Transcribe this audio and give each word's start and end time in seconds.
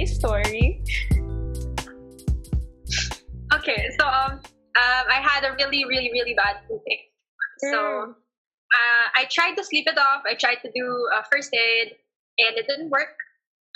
Story. 0.00 0.80
Okay, 3.52 3.88
so 4.00 4.06
um, 4.08 4.32
um, 4.40 5.04
I 5.12 5.20
had 5.20 5.44
a 5.44 5.52
really, 5.54 5.84
really, 5.84 6.10
really 6.12 6.32
bad 6.34 6.56
toothache. 6.66 7.12
So 7.60 7.76
Mm. 7.76 8.10
uh, 8.10 9.06
I 9.14 9.28
tried 9.30 9.54
to 9.56 9.64
sleep 9.64 9.86
it 9.86 9.98
off. 9.98 10.22
I 10.26 10.34
tried 10.34 10.64
to 10.64 10.70
do 10.74 10.86
uh, 11.14 11.22
first 11.30 11.52
aid, 11.54 11.92
and 12.38 12.56
it 12.56 12.66
didn't 12.66 12.88
work. 12.88 13.12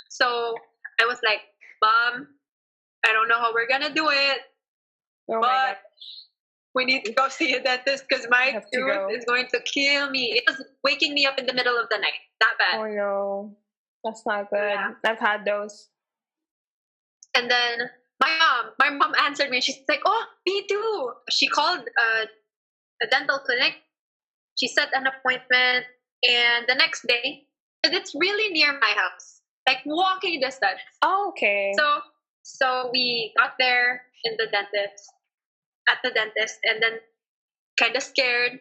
So 0.09 0.55
I 0.99 1.05
was 1.05 1.19
like, 1.23 1.41
"Mom, 1.83 2.27
I 3.05 3.13
don't 3.13 3.29
know 3.29 3.37
how 3.37 3.53
we're 3.53 3.67
gonna 3.69 3.93
do 3.93 4.09
it, 4.09 4.39
Oh 5.29 5.39
but 5.39 5.77
we 6.73 6.85
need 6.85 7.05
to 7.05 7.13
go 7.13 7.29
see 7.37 7.53
a 7.53 7.61
dentist 7.61 8.05
because 8.09 8.25
my 8.29 8.59
tooth 8.73 9.11
is 9.13 9.23
going 9.25 9.47
to 9.53 9.59
kill 9.61 10.09
me." 10.09 10.33
It 10.33 10.43
was 10.49 10.65
waking 10.83 11.13
me 11.13 11.27
up 11.27 11.37
in 11.37 11.45
the 11.45 11.53
middle 11.53 11.77
of 11.77 11.87
the 11.93 11.99
night. 12.01 12.21
That 12.41 12.55
bad. 12.57 12.75
Oh 12.81 12.87
no. 12.89 13.57
That's 14.03 14.23
not 14.25 14.49
good. 14.49 14.73
Yeah. 14.73 14.91
I've 15.05 15.19
had 15.19 15.45
those. 15.45 15.89
And 17.37 17.51
then 17.51 17.77
my 18.19 18.33
mom, 18.39 18.71
my 18.79 18.89
mom 18.89 19.13
answered 19.21 19.49
me. 19.51 19.61
She's 19.61 19.77
like, 19.87 20.01
"Oh, 20.05 20.25
me 20.47 20.65
too." 20.67 21.11
She 21.29 21.47
called 21.47 21.81
uh, 22.01 22.25
a 23.03 23.07
dental 23.07 23.39
clinic. 23.45 23.75
She 24.59 24.67
set 24.67 24.89
an 24.93 25.05
appointment, 25.05 25.85
and 26.27 26.65
the 26.67 26.73
next 26.73 27.05
day, 27.07 27.37
and 27.83 27.93
it's 27.93 28.11
really 28.15 28.49
near 28.51 28.73
my 28.81 28.93
house, 28.97 29.41
like 29.69 29.79
walking 29.85 30.39
distance. 30.41 30.81
Oh, 31.03 31.29
okay. 31.29 31.73
So, 31.77 32.01
so 32.41 32.89
we 32.91 33.31
got 33.37 33.51
there 33.59 34.01
in 34.23 34.33
the 34.39 34.47
dentist, 34.51 35.13
at 35.89 35.99
the 36.03 36.09
dentist, 36.09 36.57
and 36.63 36.81
then 36.81 36.97
kind 37.79 37.95
of 37.95 38.01
scared, 38.01 38.53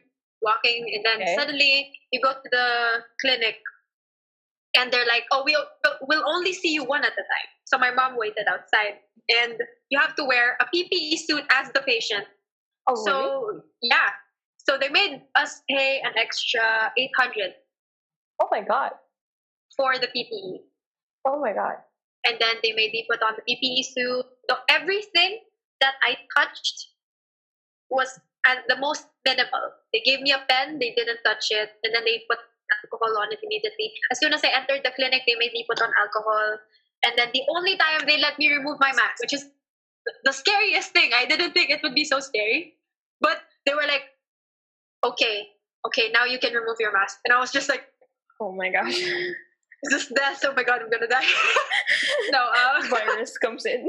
walking, 0.42 0.84
and 0.92 1.02
then 1.02 1.22
Okay. 1.22 1.34
suddenly 1.38 1.88
you 2.12 2.20
go 2.20 2.32
to 2.32 2.48
the 2.52 3.02
clinic, 3.22 3.56
and 4.76 4.92
they're 4.92 5.06
like, 5.08 5.24
"Oh, 5.32 5.44
we'll 5.46 5.64
we'll 6.02 6.28
only 6.28 6.52
see 6.52 6.72
you 6.74 6.84
one 6.84 7.04
at 7.04 7.12
a 7.16 7.24
time." 7.24 7.50
So 7.66 7.78
my 7.78 7.90
mom 7.92 8.16
waited 8.16 8.46
outside, 8.48 9.02
and 9.42 9.58
you 9.90 9.98
have 9.98 10.14
to 10.16 10.24
wear 10.24 10.56
a 10.60 10.66
PPE 10.74 11.18
suit 11.18 11.44
as 11.52 11.70
the 11.72 11.82
patient. 11.82 12.26
oh, 12.88 12.94
really? 12.94 13.04
So 13.04 13.62
yeah, 13.82 14.10
so 14.58 14.78
they 14.78 14.88
made 14.88 15.22
us 15.34 15.62
pay 15.68 16.00
an 16.04 16.12
extra 16.16 16.92
eight 16.98 17.10
hundred. 17.18 17.54
Oh 18.40 18.48
my 18.50 18.62
god. 18.62 18.92
for 19.76 19.98
the 19.98 20.08
PPE. 20.08 20.64
Oh 21.26 21.40
my 21.40 21.52
god. 21.52 21.76
and 22.26 22.36
then 22.40 22.56
they 22.62 22.72
made 22.72 22.90
me 22.92 23.06
put 23.10 23.22
on 23.22 23.34
the 23.38 23.44
PPE 23.46 23.84
suit. 23.84 24.26
So 24.50 24.56
everything 24.68 25.40
that 25.80 25.94
I 26.02 26.16
touched 26.36 26.88
was 27.90 28.18
at 28.46 28.64
the 28.68 28.76
most 28.76 29.06
minimal. 29.24 29.72
They 29.92 30.00
gave 30.04 30.20
me 30.20 30.32
a 30.32 30.42
pen, 30.48 30.78
they 30.78 30.92
didn't 30.96 31.20
touch 31.24 31.46
it, 31.50 31.70
and 31.84 31.94
then 31.94 32.04
they 32.04 32.22
put 32.28 32.38
alcohol 32.82 33.14
on 33.22 33.30
it 33.32 33.40
immediately. 33.42 33.92
As 34.10 34.18
soon 34.18 34.32
as 34.34 34.42
I 34.44 34.50
entered 34.54 34.82
the 34.84 34.92
clinic, 34.96 35.22
they 35.26 35.36
made 35.38 35.52
me 35.52 35.64
put 35.68 35.80
on 35.82 35.90
alcohol. 36.00 36.58
And 37.06 37.14
then 37.16 37.30
the 37.32 37.42
only 37.56 37.76
time 37.78 38.02
they 38.06 38.18
let 38.18 38.38
me 38.38 38.50
remove 38.52 38.78
my 38.80 38.92
mask, 38.92 39.22
which 39.22 39.34
is 39.34 39.46
the 40.24 40.32
scariest 40.32 40.92
thing. 40.92 41.12
I 41.16 41.26
didn't 41.26 41.52
think 41.52 41.70
it 41.70 41.80
would 41.84 41.94
be 41.94 42.04
so 42.04 42.20
scary. 42.20 42.74
But 43.20 43.38
they 43.66 43.74
were 43.74 43.86
like, 43.86 44.02
okay, 45.04 45.46
okay, 45.86 46.10
now 46.12 46.24
you 46.24 46.38
can 46.38 46.52
remove 46.52 46.76
your 46.80 46.92
mask. 46.92 47.18
And 47.24 47.32
I 47.32 47.38
was 47.38 47.50
just 47.52 47.68
like, 47.68 47.82
Oh 48.40 48.52
my 48.52 48.70
gosh. 48.70 48.98
is 49.84 49.90
this 49.90 50.06
death? 50.16 50.40
Oh 50.44 50.52
my 50.56 50.64
god, 50.64 50.82
I'm 50.82 50.90
gonna 50.90 51.08
die. 51.08 51.24
no, 52.30 52.40
uh, 52.54 52.82
Virus 52.90 53.38
comes 53.38 53.64
in. 53.66 53.86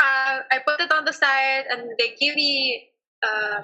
uh, 0.00 0.40
I 0.50 0.58
put 0.66 0.80
it 0.80 0.92
on 0.92 1.04
the 1.04 1.12
side 1.12 1.64
and 1.70 1.82
they 1.98 2.14
give 2.20 2.34
me 2.36 2.82
uh, 3.26 3.62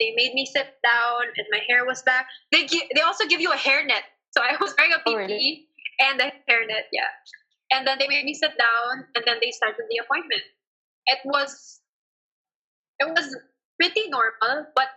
they 0.00 0.12
made 0.16 0.32
me 0.34 0.46
sit 0.46 0.66
down 0.84 1.22
and 1.36 1.46
my 1.52 1.60
hair 1.68 1.84
was 1.86 2.02
back. 2.02 2.26
They 2.52 2.66
gi- 2.66 2.88
they 2.94 3.02
also 3.02 3.26
give 3.26 3.40
you 3.40 3.52
a 3.52 3.56
hairnet. 3.56 4.04
So 4.36 4.42
I 4.42 4.56
was 4.60 4.74
wearing 4.78 4.92
a 4.94 5.00
Oh, 5.06 5.12
PPE 5.12 5.18
really? 5.18 5.66
and 6.00 6.20
a 6.20 6.32
hairnet, 6.50 6.86
yeah. 6.92 7.08
And 7.72 7.86
then 7.86 7.98
they 7.98 8.08
made 8.08 8.24
me 8.24 8.34
sit 8.34 8.52
down 8.58 9.04
and 9.14 9.24
then 9.26 9.36
they 9.42 9.50
started 9.50 9.84
the 9.90 9.98
appointment. 10.02 10.42
It 11.06 11.18
was 11.24 11.80
it 12.98 13.08
was 13.08 13.36
pretty 13.80 14.08
normal, 14.08 14.66
but 14.74 14.88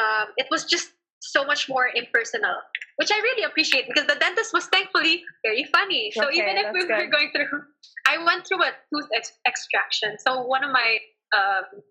um, 0.00 0.28
it 0.36 0.46
was 0.50 0.64
just 0.64 0.90
so 1.20 1.44
much 1.44 1.68
more 1.68 1.88
impersonal, 1.94 2.56
which 2.96 3.10
I 3.12 3.18
really 3.18 3.44
appreciate 3.44 3.86
because 3.86 4.06
the 4.06 4.16
dentist 4.16 4.52
was 4.52 4.66
thankfully 4.66 5.22
very 5.44 5.64
funny. 5.72 6.10
So 6.14 6.26
Okay, 6.28 6.38
even 6.38 6.56
if 6.56 6.72
we 6.72 6.84
that's 6.84 7.04
were 7.04 7.10
going 7.10 7.30
through, 7.34 7.62
I 8.08 8.18
went 8.24 8.46
through 8.46 8.62
a 8.64 8.72
tooth 8.92 9.08
ex- 9.14 9.38
extraction. 9.46 10.16
So 10.18 10.42
one 10.42 10.64
of 10.64 10.72
my 10.72 10.98
um, 11.36 11.82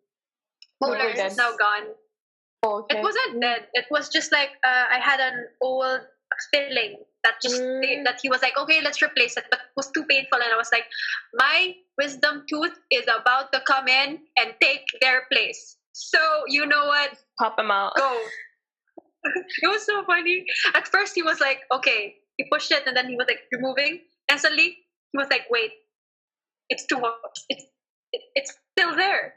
molars 0.82 1.18
is 1.18 1.38
now 1.38 1.52
gone. 1.56 1.88
okay. 2.66 3.00
It 3.00 3.04
wasn't 3.04 3.42
dead. 3.42 3.68
It 3.74 3.86
was 3.90 4.10
just 4.10 4.32
like 4.32 4.50
uh, 4.66 4.86
I 4.92 5.00
had 5.00 5.20
an 5.20 5.48
old 5.62 6.02
filling 6.53 6.97
that 7.24 7.36
just 7.42 7.62
Mm. 7.62 8.03
that 8.06 8.19
he 8.22 8.30
was 8.30 8.42
like, 8.42 8.58
okay, 8.58 8.81
let's 8.81 9.02
replace 9.02 9.38
it, 9.38 9.46
but 9.50 9.59
it 9.59 9.74
was 9.75 9.92
too 9.92 10.03
painful, 10.06 10.40
and 10.42 10.52
I 10.53 10.58
was 10.58 10.69
like, 10.72 10.86
my 11.34 11.75
wisdom 11.97 12.46
tooth 12.50 12.78
is 12.92 13.06
about 13.08 13.52
to 13.53 13.62
come 13.62 13.88
in 13.88 14.19
and 14.40 14.53
take 14.62 14.86
their 15.02 15.24
place. 15.31 15.78
So 15.94 16.20
you 16.47 16.66
know 16.66 16.86
what? 16.86 17.18
Pop 17.40 17.58
them 17.58 17.70
out. 17.72 17.96
Go. 17.96 18.20
it 19.62 19.68
was 19.68 19.86
so 19.86 20.03
funny. 20.06 20.46
At 20.74 20.88
first, 20.88 21.14
he 21.16 21.22
was 21.22 21.40
like, 21.40 21.62
okay, 21.72 22.16
he 22.38 22.46
pushed 22.52 22.72
it, 22.72 22.84
and 22.88 22.96
then 22.96 23.08
he 23.08 23.16
was 23.16 23.28
like 23.28 23.41
removing, 23.52 24.02
and 24.30 24.40
suddenly 24.40 24.78
he 25.12 25.18
was 25.18 25.28
like, 25.30 25.46
wait, 25.50 25.72
it's 26.70 26.86
too 26.88 26.97
hot. 27.00 27.36
It's 27.50 27.66
it, 28.14 28.22
it's 28.36 28.53
still 28.78 28.96
there. 28.96 29.36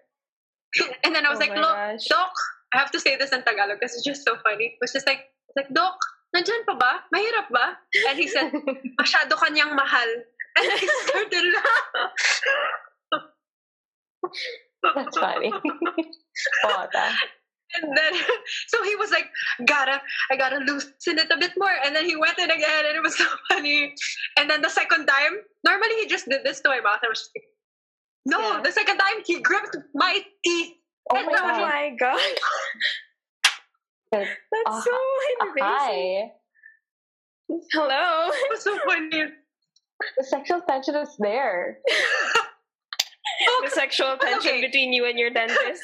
and 1.04 1.14
then 1.14 1.26
I 1.26 1.30
was 1.30 1.38
Oh 1.38 1.46
like, 1.46 1.54
look. 1.56 2.00
Doc, 2.08 2.32
I 2.74 2.78
have 2.78 2.90
to 2.92 3.00
say 3.00 3.16
this 3.16 3.30
in 3.32 3.42
Tagalog 3.42 3.78
because 3.78 3.94
it's 3.94 4.04
just 4.04 4.24
so 4.24 4.36
funny. 4.42 4.64
It 4.74 4.78
was 4.80 4.92
just 4.92 5.06
like, 5.06 5.20
like, 5.56 5.68
Doc, 5.72 5.94
nandyan 6.34 6.66
pa 6.66 6.74
ba? 6.74 6.92
Mahirap 7.14 7.48
ba? 7.50 7.78
And 8.10 8.18
he 8.18 8.26
said, 8.28 8.50
masyado 9.00 9.32
kanyang 9.38 9.72
mahal. 9.74 10.10
And 10.58 10.66
I 10.70 10.78
started 11.06 11.46
That's 14.82 15.16
funny. 15.18 15.50
that. 16.92 17.14
And 17.74 17.90
then, 17.96 18.12
so 18.68 18.82
he 18.84 18.94
was 18.94 19.10
like, 19.10 19.26
gotta, 19.66 20.00
I 20.30 20.36
gotta 20.36 20.58
loosen 20.58 21.18
it 21.18 21.26
a 21.30 21.36
bit 21.38 21.52
more. 21.56 21.72
And 21.84 21.94
then 21.96 22.04
he 22.04 22.14
went 22.14 22.38
in 22.38 22.50
again, 22.50 22.84
and 22.86 22.96
it 22.96 23.02
was 23.02 23.16
so 23.18 23.24
funny. 23.50 23.92
And 24.38 24.48
then 24.48 24.62
the 24.62 24.68
second 24.70 25.06
time, 25.06 25.32
normally 25.64 25.94
he 26.00 26.06
just 26.06 26.28
did 26.28 26.44
this 26.44 26.60
to 26.60 26.68
my 26.68 26.80
mouth. 26.80 27.00
I 27.02 27.08
was 27.08 27.18
just 27.18 27.30
like, 27.34 27.44
no, 28.26 28.38
Yeah. 28.40 28.60
the 28.62 28.72
second 28.72 28.98
time 28.98 29.22
he 29.26 29.40
gripped 29.40 29.76
my 29.94 30.20
teeth. 30.44 30.72
Oh 31.10 31.16
And 31.16 31.26
my, 31.26 31.32
I 31.32 31.40
oh 31.40 31.46
was 31.48 31.58
like, 31.58 31.72
my 31.72 31.96
god. 31.98 32.20
Like, 34.14 34.28
That's 34.52 34.76
uh, 34.76 34.80
so 34.82 34.96
invasive. 35.42 35.66
Hi. 35.66 36.30
Hello. 37.72 38.30
It 38.30 38.50
was 38.50 38.62
so 38.62 38.78
funny. 38.86 39.24
The 40.18 40.24
sexual 40.24 40.60
tension 40.68 40.94
is 40.96 41.16
there. 41.18 41.78
the 43.64 43.70
sexual 43.70 44.16
tension 44.18 44.52
Okay. 44.52 44.60
between 44.60 44.92
you 44.92 45.06
and 45.06 45.18
your 45.18 45.30
dentist. 45.30 45.82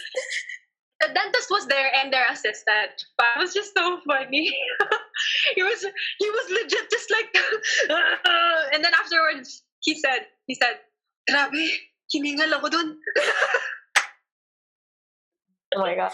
the 1.00 1.08
dentist 1.12 1.48
was 1.50 1.66
there 1.66 1.90
and 1.96 2.12
their 2.12 2.26
assistant. 2.30 2.94
But 3.18 3.26
it 3.36 3.40
was 3.40 3.52
just 3.54 3.74
so 3.74 3.98
funny. 4.06 4.54
he 5.56 5.62
was 5.62 5.80
he 6.18 6.28
was 6.30 6.46
legit 6.50 6.90
just 6.90 7.10
like 7.10 7.34
and 8.74 8.84
then 8.84 8.92
afterwards 8.94 9.62
he 9.80 9.98
said 9.98 10.26
he 10.46 10.54
said, 10.54 10.78
Grabe, 11.28 11.66
hiningal 12.14 12.52
ako 12.58 12.68
dun. 12.68 12.96
Oh 15.72 15.86
my 15.86 15.94
god. 15.94 16.10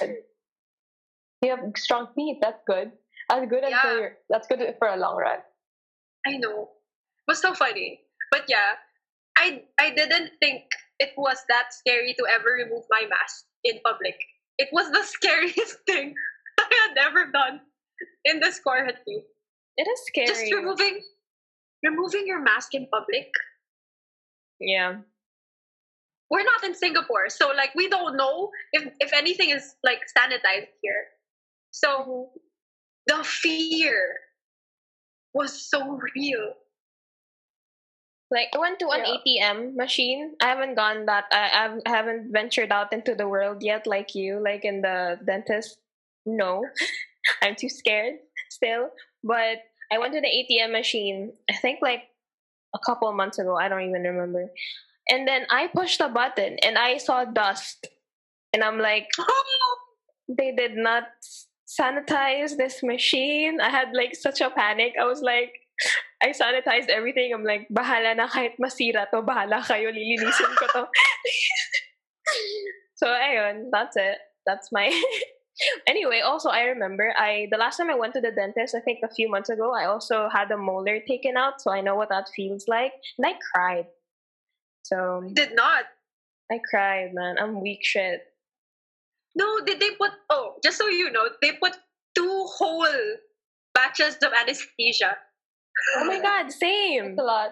You 1.43 1.51
have 1.51 1.61
strong 1.77 2.09
feet. 2.15 2.39
That's 2.41 2.63
good. 2.67 2.93
That's 3.29 3.47
good 3.51 3.65
Yeah. 3.67 3.77
until 3.83 3.99
you're, 4.01 4.17
that's 4.29 4.47
good 4.49 4.61
for 4.79 4.89
a 4.89 4.97
long 4.97 5.17
run. 5.17 5.41
I 6.27 6.37
know. 6.39 6.63
It 6.63 7.27
was 7.29 7.41
so 7.41 7.55
funny. 7.55 8.03
But 8.31 8.45
yeah, 8.49 8.75
I 9.39 9.65
I 9.79 9.91
didn't 9.95 10.31
think 10.41 10.65
it 10.99 11.13
was 11.17 11.39
that 11.49 11.73
scary 11.75 12.15
to 12.19 12.25
ever 12.35 12.51
remove 12.53 12.85
my 12.91 13.03
mask 13.09 13.45
in 13.65 13.79
public. 13.85 14.17
It 14.59 14.69
was 14.73 14.91
the 14.91 15.03
scariest 15.17 15.79
thing 15.87 16.15
I 16.59 16.67
had 16.89 16.97
ever 17.07 17.31
done 17.33 17.61
in 18.25 18.41
this 18.41 18.59
quarantine. 18.61 19.23
It 19.77 19.87
is 19.89 20.01
scary. 20.07 20.27
Just 20.27 20.53
removing 20.53 21.03
removing 21.85 22.27
your 22.27 22.41
mask 22.41 22.75
in 22.75 22.87
public. 22.89 23.29
yeah. 24.59 24.97
we're 26.31 26.43
not 26.43 26.65
in 26.65 26.75
Singapore, 26.75 27.29
so 27.29 27.53
like 27.57 27.75
we 27.75 27.89
don't 27.89 28.17
know 28.17 28.51
if 28.73 28.89
if 29.01 29.13
anything 29.13 29.51
is 29.51 29.77
like 29.85 30.01
sanitized 30.17 30.73
here. 30.83 31.03
So 31.77 32.31
the 33.07 33.23
fear 33.23 34.17
was 35.35 35.53
so 35.69 36.01
real. 36.17 36.55
Like 38.31 38.49
I 38.55 38.59
went 38.59 38.79
to 38.79 38.89
an 38.89 39.05
ATM 39.05 39.77
machine. 39.77 40.37
I 40.41 40.47
haven't 40.47 40.75
gone 40.75 41.05
that. 41.05 41.27
I, 41.31 41.79
I 41.85 41.89
haven't 41.89 42.33
ventured 42.33 42.73
out 42.73 42.95
into 42.95 43.15
the 43.15 43.29
world 43.29 43.63
yet, 43.63 43.87
like 43.87 44.15
you, 44.15 44.43
like 44.43 44.65
in 44.65 44.81
the 44.81 45.21
dentist. 45.25 45.79
No, 46.25 46.65
I'm 47.43 47.55
too 47.55 47.69
scared 47.69 48.15
still. 48.49 48.89
But 49.23 49.59
I 49.93 49.99
went 49.99 50.15
to 50.15 50.21
the 50.23 50.33
ATM 50.33 50.73
machine. 50.73 51.35
I 51.51 51.55
think 51.61 51.81
like 51.83 52.05
a 52.75 52.79
couple 52.87 53.13
months 53.13 53.39
ago. 53.39 53.55
I 53.55 53.69
don't 53.69 53.83
even 53.83 54.03
remember. 54.03 54.49
And 55.11 55.29
then 55.29 55.45
I 55.51 55.69
pushed 55.69 56.01
a 56.01 56.09
button 56.09 56.57
and 56.65 56.79
I 56.79 56.97
saw 56.97 57.27
dust, 57.27 57.87
and 58.55 58.65
I'm 58.65 58.79
like, 58.79 59.09
they 60.29 60.57
did 60.57 60.75
not 60.75 61.05
sanitize 61.67 62.57
this 62.57 62.83
machine. 62.83 63.61
I 63.61 63.71
had 63.71 63.89
like 63.93 64.15
such 64.15 64.41
a 64.41 64.51
panic. 64.51 64.95
I 65.01 65.05
was 65.05 65.21
like, 65.21 65.53
I 66.23 66.29
sanitized 66.29 66.89
everything. 66.89 67.35
I'm 67.35 67.45
like, 67.45 67.69
bahala 67.69 68.17
na 68.17 68.29
kahit 68.29 68.57
masira 68.63 69.11
to, 69.11 69.23
bahala 69.23 69.61
kayo, 69.61 69.93
lilinisin 69.93 70.57
ko 70.57 70.67
to. 70.73 70.87
so, 72.97 73.07
ayun, 73.07 73.69
that's 73.71 73.97
it. 73.97 74.19
That's 74.47 74.71
my... 74.73 74.89
anyway, 75.87 76.21
also, 76.21 76.49
I 76.49 76.73
remember, 76.73 77.13
I 77.19 77.49
the 77.51 77.59
last 77.59 77.77
time 77.77 77.91
I 77.91 77.99
went 77.99 78.15
to 78.15 78.21
the 78.21 78.33
dentist, 78.33 78.75
I 78.75 78.81
think 78.81 79.01
a 79.05 79.13
few 79.13 79.29
months 79.29 79.51
ago, 79.51 79.75
I 79.75 79.85
also 79.85 80.29
had 80.33 80.51
a 80.51 80.57
molar 80.57 81.01
taken 81.01 81.37
out, 81.37 81.61
so 81.61 81.71
I 81.71 81.83
know 81.83 81.95
what 81.95 82.09
that 82.09 82.31
feels 82.35 82.65
like. 82.69 82.93
And 83.19 83.27
I 83.27 83.35
cried. 83.53 83.87
So, 84.85 85.29
Did 85.35 85.55
not. 85.55 85.85
I 86.51 86.61
cried, 86.71 87.11
man. 87.13 87.37
I'm 87.41 87.61
weak 87.61 87.81
shit. 87.83 88.23
No, 89.37 89.61
did 89.65 89.79
they 89.81 89.91
put? 89.93 90.11
Oh, 90.31 90.57
just 90.65 90.79
so 90.79 90.89
you 90.89 91.11
know, 91.11 91.29
they 91.43 91.53
put 91.53 91.77
two 92.15 92.45
whole 92.59 92.87
batches 93.75 94.17
of 94.25 94.33
anesthesia. 94.33 95.17
Oh 95.99 96.05
my 96.07 96.21
god, 96.21 96.51
same. 96.51 97.05
It's 97.13 97.21
a 97.21 97.23
lot. 97.23 97.51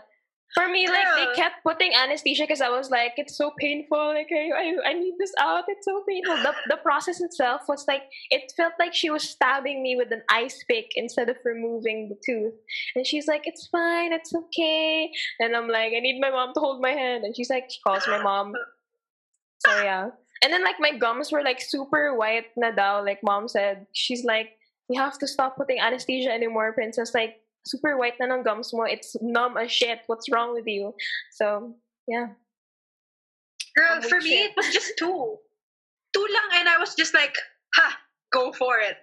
For 0.54 0.68
me, 0.68 0.88
like 0.88 1.04
Yeah. 1.04 1.16
they 1.26 1.34
kept 1.34 1.56
putting 1.64 1.92
anesthesia 1.94 2.44
because 2.44 2.60
I 2.60 2.68
was 2.68 2.88
like, 2.88 3.14
it's 3.16 3.36
so 3.36 3.52
painful. 3.58 3.98
Like 4.14 4.28
I, 4.32 4.50
I, 4.56 4.90
I 4.90 4.92
need 4.94 5.14
this 5.18 5.32
out. 5.40 5.64
It's 5.68 5.84
so 5.84 6.04
painful. 6.08 6.36
The 6.36 6.54
the 6.68 6.76
process 6.76 7.20
itself 7.20 7.62
was 7.68 7.84
like 7.88 8.04
it 8.30 8.52
felt 8.56 8.74
like 8.78 8.94
she 8.94 9.10
was 9.10 9.28
stabbing 9.28 9.82
me 9.82 9.96
with 9.96 10.12
an 10.12 10.22
ice 10.30 10.62
pick 10.70 10.92
instead 10.94 11.28
of 11.28 11.36
removing 11.44 12.08
the 12.08 12.16
tooth. 12.24 12.54
And 12.94 13.04
she's 13.06 13.26
like, 13.26 13.42
it's 13.46 13.66
fine, 13.66 14.12
it's 14.12 14.32
okay. 14.34 15.10
And 15.40 15.56
I'm 15.56 15.68
like, 15.68 15.92
I 15.96 16.00
need 16.00 16.20
my 16.20 16.30
mom 16.30 16.54
to 16.54 16.60
hold 16.60 16.80
my 16.80 16.90
hand. 16.92 17.24
And 17.24 17.34
she's 17.36 17.50
like, 17.50 17.64
she 17.68 17.80
calls 17.82 18.06
my 18.06 18.22
mom. 18.22 18.52
So 19.66 19.82
yeah. 19.82 20.10
And 20.44 20.52
then 20.52 20.62
like 20.62 20.76
my 20.78 20.92
gums 20.92 21.32
were 21.32 21.42
like 21.42 21.60
super 21.60 22.14
white 22.14 22.52
na 22.54 22.70
daw. 22.70 23.00
Like 23.00 23.24
mom 23.24 23.48
said, 23.48 23.86
she's 23.96 24.24
like, 24.24 24.60
you 24.90 25.00
have 25.00 25.16
to 25.18 25.26
stop 25.26 25.56
putting 25.56 25.80
anesthesia 25.80 26.28
anymore, 26.28 26.76
princess. 26.76 27.14
Like 27.14 27.40
super 27.64 27.96
white 27.96 28.20
na 28.20 28.28
ng 28.28 28.44
gums 28.44 28.72
mo. 28.76 28.84
It's 28.84 29.16
numb 29.24 29.56
as 29.56 29.72
shit. 29.72 30.04
What's 30.06 30.28
wrong 30.28 30.52
with 30.52 30.68
you? 30.68 30.92
So, 31.32 31.74
yeah. 32.06 32.36
Girl, 33.74 33.96
Holy 33.96 34.08
for 34.08 34.20
me, 34.20 34.44
it 34.44 34.52
was 34.54 34.68
just 34.68 34.92
two. 34.98 35.40
Two 36.12 36.26
lang, 36.28 36.60
and 36.60 36.68
I 36.68 36.76
was 36.78 36.94
just 36.94 37.14
like, 37.14 37.34
ha, 37.74 37.96
go 38.32 38.52
for 38.52 38.78
it. 38.78 38.96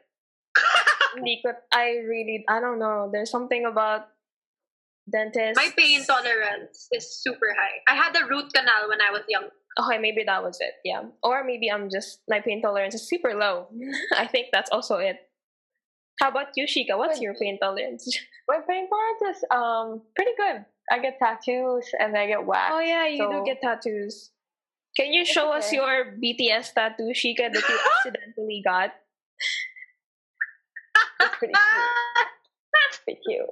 Hindi 1.16 1.42
ko, 1.44 1.52
I 1.74 2.06
really, 2.08 2.46
I 2.48 2.62
don't 2.62 2.80
know. 2.80 3.10
There's 3.12 3.32
something 3.32 3.66
about 3.66 4.08
dentists. 5.12 5.58
My 5.58 5.72
pain 5.76 6.06
tolerance 6.06 6.88
is 6.94 7.20
super 7.20 7.52
high. 7.58 7.84
I 7.92 7.96
had 7.96 8.16
a 8.16 8.28
root 8.28 8.54
canal 8.54 8.88
when 8.88 9.02
I 9.02 9.12
was 9.12 9.24
young. 9.28 9.50
Okay, 9.80 9.98
maybe 9.98 10.24
that 10.26 10.44
was 10.44 10.58
it. 10.60 10.74
Yeah. 10.84 11.04
Or 11.24 11.44
maybe 11.44 11.72
I'm 11.72 11.90
just, 11.90 12.20
my 12.30 12.40
pain 12.42 12.62
tolerance 12.62 12.96
is 12.96 13.08
super 13.08 13.34
low. 13.34 13.68
I 14.18 14.28
think 14.28 14.48
that's 14.52 14.70
also 14.72 14.98
it. 14.98 15.18
How 16.20 16.30
about 16.30 16.48
you, 16.56 16.66
Shika? 16.66 16.98
What's 16.98 17.20
your 17.20 17.34
pain 17.36 17.58
tolerance? 17.60 18.06
My 18.48 18.60
pain 18.68 18.88
tolerance 18.90 19.38
is 19.38 19.44
um 19.50 20.02
pretty 20.16 20.34
good. 20.38 20.66
I 20.92 21.00
get 21.00 21.18
tattoos 21.18 21.90
and 22.00 22.16
I 22.16 22.28
get 22.28 22.46
wax. 22.46 22.70
Oh, 22.74 22.80
yeah, 22.80 23.08
you 23.08 23.28
do 23.28 23.44
get 23.46 23.62
tattoos. 23.62 24.30
Can 24.96 25.14
you 25.14 25.26
show 25.26 25.52
us 25.52 25.72
your 25.72 26.18
BTS 26.22 26.74
tattoo, 26.74 27.14
Shika, 27.16 27.52
that 27.52 27.64
you 27.68 27.80
accidentally 27.98 28.62
got? 28.64 28.92
It's 31.22 31.36
pretty 31.38 31.54
cute. 31.54 32.28
Pretty 33.04 33.20
cute. 33.28 33.46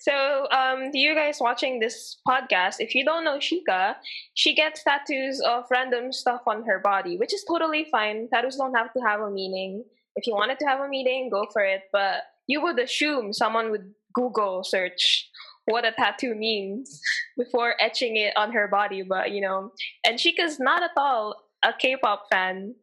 So, 0.00 0.46
um, 0.50 0.90
you 0.92 1.14
guys 1.14 1.38
watching 1.40 1.80
this 1.80 2.18
podcast, 2.26 2.76
if 2.78 2.94
you 2.94 3.04
don't 3.04 3.24
know 3.24 3.38
Shika, 3.38 3.94
she 4.34 4.54
gets 4.54 4.82
tattoos 4.84 5.40
of 5.40 5.64
random 5.70 6.12
stuff 6.12 6.42
on 6.46 6.64
her 6.66 6.78
body, 6.78 7.16
which 7.16 7.34
is 7.34 7.44
totally 7.48 7.86
fine. 7.90 8.28
Tattoos 8.32 8.56
don't 8.56 8.74
have 8.74 8.92
to 8.92 9.00
have 9.00 9.20
a 9.20 9.30
meaning. 9.30 9.84
If 10.16 10.26
you 10.26 10.34
wanted 10.34 10.58
to 10.60 10.66
have 10.66 10.80
a 10.80 10.88
meaning, 10.88 11.30
go 11.30 11.46
for 11.52 11.62
it. 11.62 11.82
But 11.92 12.22
you 12.46 12.62
would 12.62 12.78
assume 12.78 13.32
someone 13.32 13.70
would 13.70 13.92
Google 14.14 14.64
search 14.64 15.28
what 15.66 15.84
a 15.84 15.92
tattoo 15.92 16.34
means 16.34 17.00
before 17.38 17.74
etching 17.80 18.16
it 18.16 18.36
on 18.36 18.52
her 18.52 18.68
body. 18.68 19.02
But 19.02 19.30
you 19.30 19.40
know, 19.40 19.72
and 20.04 20.18
Shika's 20.18 20.58
not 20.58 20.82
at 20.82 20.90
all 20.96 21.34
a 21.64 21.72
K-pop 21.78 22.26
fan. 22.30 22.74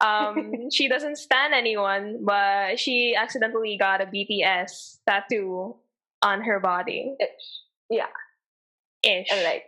Um, 0.00 0.52
she 0.72 0.88
doesn't 0.88 1.16
stand 1.16 1.54
anyone, 1.54 2.20
but 2.24 2.78
she 2.78 3.14
accidentally 3.16 3.76
got 3.78 4.00
a 4.00 4.06
BTS 4.06 4.98
tattoo 5.08 5.76
on 6.22 6.42
her 6.42 6.60
body. 6.60 7.14
Ish. 7.20 7.28
Yeah. 7.90 8.06
Ish. 9.02 9.26
And 9.32 9.42
like 9.44 9.64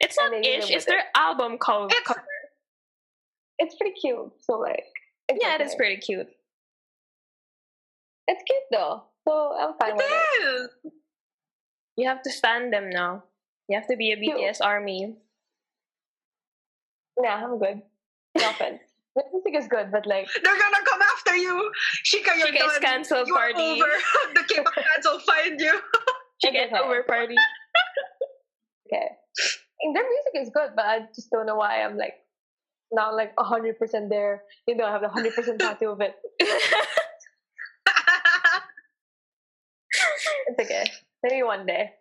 it's 0.00 0.16
not 0.18 0.32
ish. 0.34 0.70
It's 0.70 0.74
with 0.74 0.86
their 0.86 1.04
album 1.16 1.58
co- 1.58 1.86
It's- 1.86 2.02
cover. 2.06 2.24
it's 3.58 3.74
pretty 3.76 3.94
cute. 4.00 4.30
So 4.40 4.58
like 4.58 4.84
it's 5.28 5.38
Yeah, 5.42 5.52
it 5.54 5.60
okay. 5.60 5.64
is 5.64 5.74
pretty 5.74 5.96
cute. 5.96 6.28
It's 8.26 8.42
cute 8.46 8.62
though. 8.70 9.04
So 9.26 9.52
I'm 9.58 9.74
fine 9.80 9.96
with 9.96 10.06
it. 10.06 10.12
It 10.12 10.44
is. 10.48 10.92
You 11.96 12.08
have 12.08 12.22
to 12.22 12.30
stand 12.30 12.72
them 12.72 12.90
now. 12.90 13.24
You 13.68 13.78
have 13.78 13.86
to 13.88 13.96
be 13.96 14.12
a 14.12 14.16
Cute. 14.16 14.36
BTS 14.36 14.60
army. 14.60 15.16
Yeah, 17.22 17.34
I'm 17.44 17.58
good. 17.58 17.82
No 18.36 18.50
offense. 18.50 18.80
The 19.16 19.22
music 19.32 19.54
is 19.62 19.68
good, 19.68 19.90
but 19.92 20.06
like 20.06 20.28
They're 20.42 20.58
gonna 20.58 20.84
come 20.84 21.00
after 21.14 21.36
you. 21.36 21.70
Shika, 22.04 22.36
you're 22.36 22.48
Shika 22.48 22.66
is 22.66 22.72
done. 22.74 22.82
cancel 22.82 23.26
you 23.26 23.34
party. 23.34 23.80
are 23.80 23.86
over. 23.86 23.92
the 24.34 24.42
K-pop 24.48 24.74
fans 24.74 25.04
will 25.04 25.20
find 25.20 25.60
you. 25.60 25.80
She 26.42 26.48
It's 26.48 26.56
gets 26.56 26.72
okay. 26.72 26.82
over 26.82 27.02
party. 27.04 27.34
okay. 28.92 29.06
And 29.82 29.94
their 29.94 30.02
music 30.02 30.34
is 30.46 30.50
good, 30.54 30.70
but 30.74 30.84
I 30.84 31.00
just 31.14 31.30
don't 31.30 31.46
know 31.46 31.56
why 31.56 31.82
I'm 31.82 31.96
like 31.96 32.14
not 32.92 33.14
like 33.14 33.32
hundred 33.38 33.78
percent 33.78 34.08
there. 34.10 34.42
You 34.66 34.76
know, 34.76 34.84
I 34.84 34.92
have 34.92 35.02
a 35.02 35.08
hundred 35.08 35.34
percent 35.34 35.60
tattoo 35.60 35.90
of 35.90 36.00
it. 36.00 36.14
It's 40.46 40.58
okay. 40.60 40.84
Maybe 41.22 41.42
one 41.42 41.66
day. 41.66 41.92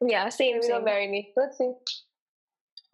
yeah, 0.00 0.28
same. 0.28 0.56
Maybe 0.56 0.66
they'll 0.68 0.76
same. 0.78 0.84
marry 0.84 1.08
me. 1.08 1.32
Let's 1.36 1.58
see. 1.58 1.72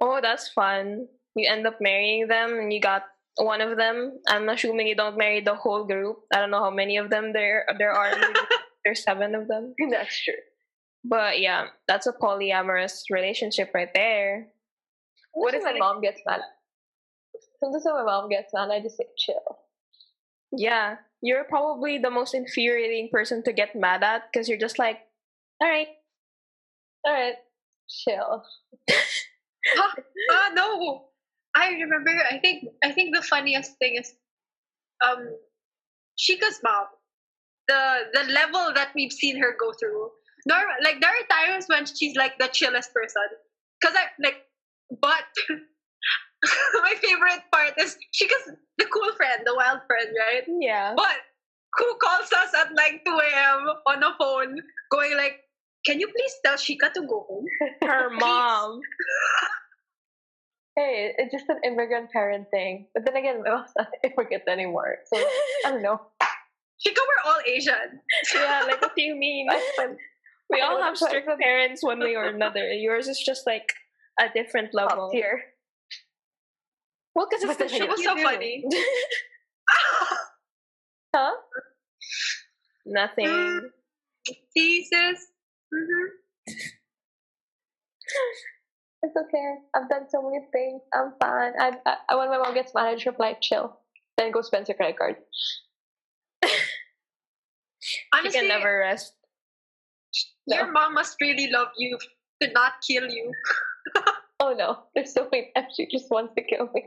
Oh, 0.00 0.20
that's 0.20 0.48
fun. 0.48 1.06
You 1.34 1.50
end 1.50 1.66
up 1.66 1.80
marrying 1.80 2.28
them, 2.28 2.58
and 2.58 2.72
you 2.72 2.80
got 2.80 3.04
one 3.36 3.60
of 3.60 3.76
them. 3.76 4.20
I'm 4.28 4.48
assuming 4.48 4.86
you 4.86 4.94
don't 4.96 5.16
marry 5.18 5.40
the 5.40 5.54
whole 5.54 5.84
group. 5.84 6.18
I 6.32 6.40
don't 6.40 6.50
know 6.50 6.62
how 6.62 6.70
many 6.70 6.96
of 6.98 7.10
them 7.10 7.32
there 7.32 7.64
there 7.78 7.92
are. 7.92 8.12
There's 8.84 9.02
seven 9.04 9.34
of 9.34 9.46
them. 9.48 9.74
That's 9.90 10.22
true. 10.22 10.34
But 11.04 11.40
yeah, 11.40 11.66
that's 11.88 12.06
a 12.06 12.12
polyamorous 12.12 13.02
relationship 13.10 13.70
right 13.74 13.90
there. 13.94 14.48
What 15.32 15.52
What 15.52 15.54
if 15.54 15.62
my 15.64 15.70
like- 15.72 15.78
mom 15.80 16.00
gets 16.00 16.20
mad? 16.26 16.40
Sometimes 17.58 17.84
when 17.84 17.94
my 17.94 18.02
mom 18.04 18.28
gets 18.28 18.52
mad, 18.54 18.70
I 18.70 18.80
just 18.80 18.96
say 18.98 19.06
chill. 19.18 19.58
Yeah, 20.52 20.96
you're 21.22 21.44
probably 21.44 21.98
the 21.98 22.10
most 22.10 22.34
infuriating 22.34 23.08
person 23.10 23.42
to 23.44 23.52
get 23.52 23.74
mad 23.74 24.02
at 24.02 24.30
because 24.32 24.48
you're 24.48 24.58
just 24.58 24.78
like, 24.78 24.98
all 25.60 25.68
right, 25.68 25.88
All 27.04 27.12
right, 27.12 27.34
chill. 27.88 28.44
Ah, 30.30 30.50
no. 30.54 31.06
I 31.56 31.70
remember. 31.70 32.10
I 32.30 32.38
think. 32.38 32.64
I 32.84 32.92
think 32.92 33.14
the 33.14 33.22
funniest 33.22 33.72
thing 33.78 33.96
is, 33.96 34.12
um, 35.04 35.28
Shika's 36.18 36.60
mom. 36.62 36.86
The 37.68 38.00
the 38.12 38.32
level 38.32 38.72
that 38.74 38.90
we've 38.94 39.12
seen 39.12 39.40
her 39.40 39.54
go 39.58 39.72
through. 39.78 40.10
Normal, 40.46 40.74
like 40.82 41.00
there 41.00 41.10
are 41.10 41.26
times 41.46 41.66
when 41.68 41.84
she's 41.86 42.16
like 42.16 42.32
the 42.38 42.48
chillest 42.52 42.92
person. 42.94 43.22
Cause 43.84 43.94
I 43.94 44.06
like, 44.22 44.36
but 45.00 45.24
my 46.82 46.94
favorite 47.00 47.42
part 47.52 47.74
is 47.78 47.96
Shika's 48.14 48.50
the 48.78 48.86
cool 48.92 49.12
friend, 49.16 49.42
the 49.44 49.54
wild 49.54 49.80
friend, 49.86 50.08
right? 50.18 50.42
yeah. 50.60 50.94
But 50.96 51.16
who 51.78 51.94
calls 52.02 52.30
us 52.32 52.50
at 52.58 52.74
like 52.74 53.00
2 53.06 53.12
a.m. 53.12 53.66
on 53.86 54.02
a 54.02 54.14
phone, 54.18 54.56
going 54.90 55.16
like, 55.16 55.36
"Can 55.86 56.00
you 56.00 56.08
please 56.08 56.34
tell 56.44 56.56
Shika 56.56 56.92
to 56.94 57.02
go 57.08 57.24
home?" 57.28 57.44
Her 57.82 58.10
mom. 58.20 58.80
Hey, 60.76 61.12
it's 61.18 61.32
just 61.32 61.48
an 61.48 61.60
immigrant 61.64 62.10
parent 62.10 62.46
thing. 62.50 62.86
But 62.94 63.04
then 63.04 63.16
again, 63.16 63.42
my 63.44 63.50
mom's 63.50 63.72
not 63.76 63.88
an 63.88 64.10
immigrant 64.10 64.44
anymore. 64.48 64.98
So 65.12 65.18
I 65.18 65.70
don't 65.70 65.82
know. 65.82 66.00
Shika, 66.84 66.98
we're 66.98 67.30
all 67.30 67.40
Asian. 67.46 68.00
yeah, 68.34 68.64
like 68.66 68.80
what 68.80 68.96
do 68.96 69.02
you 69.02 69.14
mean? 69.14 69.48
We 70.50 70.60
all 70.60 70.82
have 70.82 70.96
strict 70.96 71.28
parents 71.40 71.82
one 71.82 72.00
way 72.00 72.16
or 72.16 72.24
another. 72.24 72.72
Yours 72.72 73.08
is 73.08 73.22
just 73.24 73.46
like 73.46 73.72
a 74.20 74.24
different 74.34 74.74
level. 74.74 75.08
Top 75.08 75.12
tier. 75.12 75.42
Well, 77.14 77.26
because 77.30 77.44
it's 77.44 77.56
the 77.56 77.68
shit 77.68 77.82
it 77.82 77.90
was 77.90 78.02
so 78.02 78.14
do. 78.16 78.22
funny. 78.22 78.64
Huh? 81.14 81.32
Nothing. 82.86 83.70
Jesus. 84.56 85.26
Mm-hmm. 85.74 86.06
It's 89.02 89.16
okay. 89.16 89.54
I've 89.74 89.88
done 89.88 90.06
so 90.08 90.22
many 90.22 90.44
things. 90.52 90.80
I'm 90.94 91.12
fine. 91.20 91.52
I, 91.58 91.72
I 92.08 92.16
when 92.16 92.28
my 92.30 92.38
mom 92.38 92.54
gets 92.54 92.72
mad, 92.74 92.86
I 92.86 92.94
just 92.94 93.06
reply 93.06 93.36
chill. 93.40 93.76
Then 94.16 94.30
go 94.30 94.42
spend 94.42 94.68
your 94.68 94.76
credit 94.76 94.98
card. 94.98 95.16
You 96.44 96.48
Honestly, 98.14 98.40
can 98.40 98.48
never 98.48 98.78
rest. 98.78 99.14
your 100.46 100.70
mom 100.70 100.94
must 100.94 101.16
really 101.20 101.50
love 101.50 101.68
you 101.78 101.98
to 102.42 102.52
not 102.52 102.74
kill 102.86 103.08
you. 103.08 103.32
Oh 104.44 104.54
no, 104.58 104.90
there's 104.92 105.14
so 105.14 105.28
many 105.30 105.52
times 105.54 105.74
she 105.76 105.86
just 105.86 106.10
wants 106.10 106.34
to 106.34 106.42
kill 106.42 106.68
me. 106.74 106.82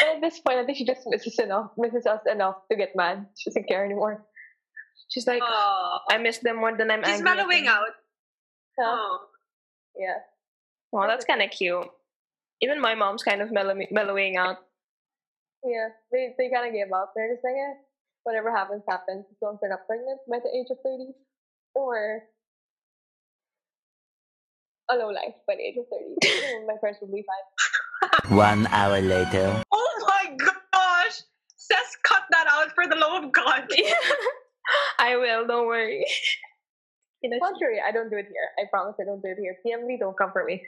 But 0.00 0.16
at 0.16 0.20
this 0.20 0.40
point, 0.40 0.58
I 0.58 0.64
think 0.66 0.76
she 0.78 0.84
just 0.84 1.02
misses 1.06 1.38
enough, 1.38 1.70
misses 1.78 2.06
us 2.06 2.18
enough 2.28 2.56
to 2.72 2.76
get 2.76 2.96
mad. 2.96 3.26
She 3.38 3.50
doesn't 3.50 3.68
care 3.68 3.84
anymore. 3.84 4.26
She's 5.10 5.28
like, 5.28 5.42
Oh, 5.46 5.98
I 6.10 6.18
miss 6.18 6.38
them 6.38 6.56
more 6.56 6.76
than 6.76 6.90
I'm 6.90 7.04
she's 7.04 7.20
angry. 7.20 7.30
at 7.30 7.36
mellowing 7.36 7.64
them." 7.66 7.72
out. 7.74 7.94
Oh. 8.80 9.18
Yeah. 9.96 10.18
Well, 10.92 11.08
that's 11.08 11.24
kind 11.24 11.42
of 11.42 11.50
cute. 11.50 11.86
Even 12.60 12.80
my 12.80 12.94
mom's 12.94 13.22
kind 13.22 13.40
of 13.42 13.50
mellow- 13.50 13.74
mellowing 13.90 14.36
out. 14.36 14.58
Yeah. 15.64 15.88
They 16.12 16.34
they 16.38 16.50
kind 16.50 16.66
of 16.68 16.72
gave 16.72 16.92
up. 16.92 17.12
They're 17.16 17.32
just 17.34 17.42
like, 17.44 17.54
eh, 17.54 17.74
whatever 18.24 18.54
happens, 18.54 18.82
happens. 18.88 19.24
As 19.30 19.36
long 19.40 19.54
as 19.54 19.60
they're 19.60 19.70
not 19.70 19.86
pregnant 19.86 20.20
by 20.28 20.38
the 20.44 20.50
age 20.54 20.68
of 20.70 20.78
30. 20.84 21.12
Or 21.74 22.22
a 24.90 24.94
low 24.94 25.08
life 25.08 25.34
by 25.46 25.54
the 25.56 25.62
age 25.62 25.76
of 25.78 25.86
30. 25.88 26.14
Mm, 26.52 26.66
My 26.66 26.74
parents 26.80 27.00
will 27.00 27.08
be 27.12 27.24
fine. 27.24 28.36
One 28.36 28.66
hour 28.68 29.00
later. 29.00 29.62
oh 29.72 29.92
my 30.06 30.36
gosh! 30.36 31.22
Says 31.56 31.78
cut 32.02 32.22
that 32.30 32.46
out 32.50 32.74
for 32.74 32.86
the 32.86 32.96
love 32.96 33.24
of 33.24 33.32
God. 33.32 33.68
I 34.98 35.16
will, 35.16 35.46
don't 35.46 35.66
worry. 35.66 36.04
You 37.24 37.30
know, 37.30 37.38
Contrary, 37.38 37.78
I 37.78 37.92
don't 37.92 38.10
do 38.10 38.16
it 38.16 38.26
here. 38.26 38.48
I 38.58 38.66
promise 38.68 38.96
I 39.00 39.04
don't 39.04 39.22
do 39.22 39.28
it 39.30 39.38
here. 39.38 39.54
PM 39.64 39.86
Lee, 39.86 39.96
don't 39.96 40.18
come 40.18 40.32
for 40.32 40.42
me. 40.44 40.60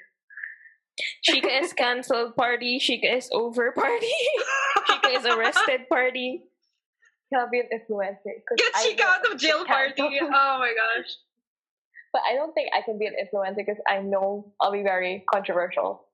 Chica 1.24 1.48
is 1.62 1.72
cancelled 1.72 2.36
party. 2.36 2.78
Chica 2.78 3.16
is 3.16 3.28
over 3.32 3.72
party. 3.72 4.06
Chica 4.86 5.08
is 5.08 5.24
arrested 5.26 5.88
party. 5.88 6.44
Can't 7.32 7.50
be 7.50 7.60
an 7.60 7.68
influencer. 7.72 8.44
'cause 8.46 8.56
Get 8.58 8.72
I 8.74 8.82
Chica 8.84 9.02
know- 9.02 9.08
out 9.08 9.32
of 9.32 9.38
jail 9.38 9.64
party. 9.64 9.94
Cancel. 9.96 10.28
Oh 10.32 10.58
my 10.58 10.72
gosh. 10.76 11.10
But 12.12 12.22
I 12.30 12.34
don't 12.34 12.52
think 12.52 12.70
I 12.76 12.82
can 12.82 12.98
be 12.98 13.06
an 13.06 13.14
influencer 13.18 13.56
because 13.56 13.78
I 13.88 13.98
know 14.00 14.52
I'll 14.60 14.70
be 14.70 14.82
very 14.84 15.24
controversial. 15.32 16.06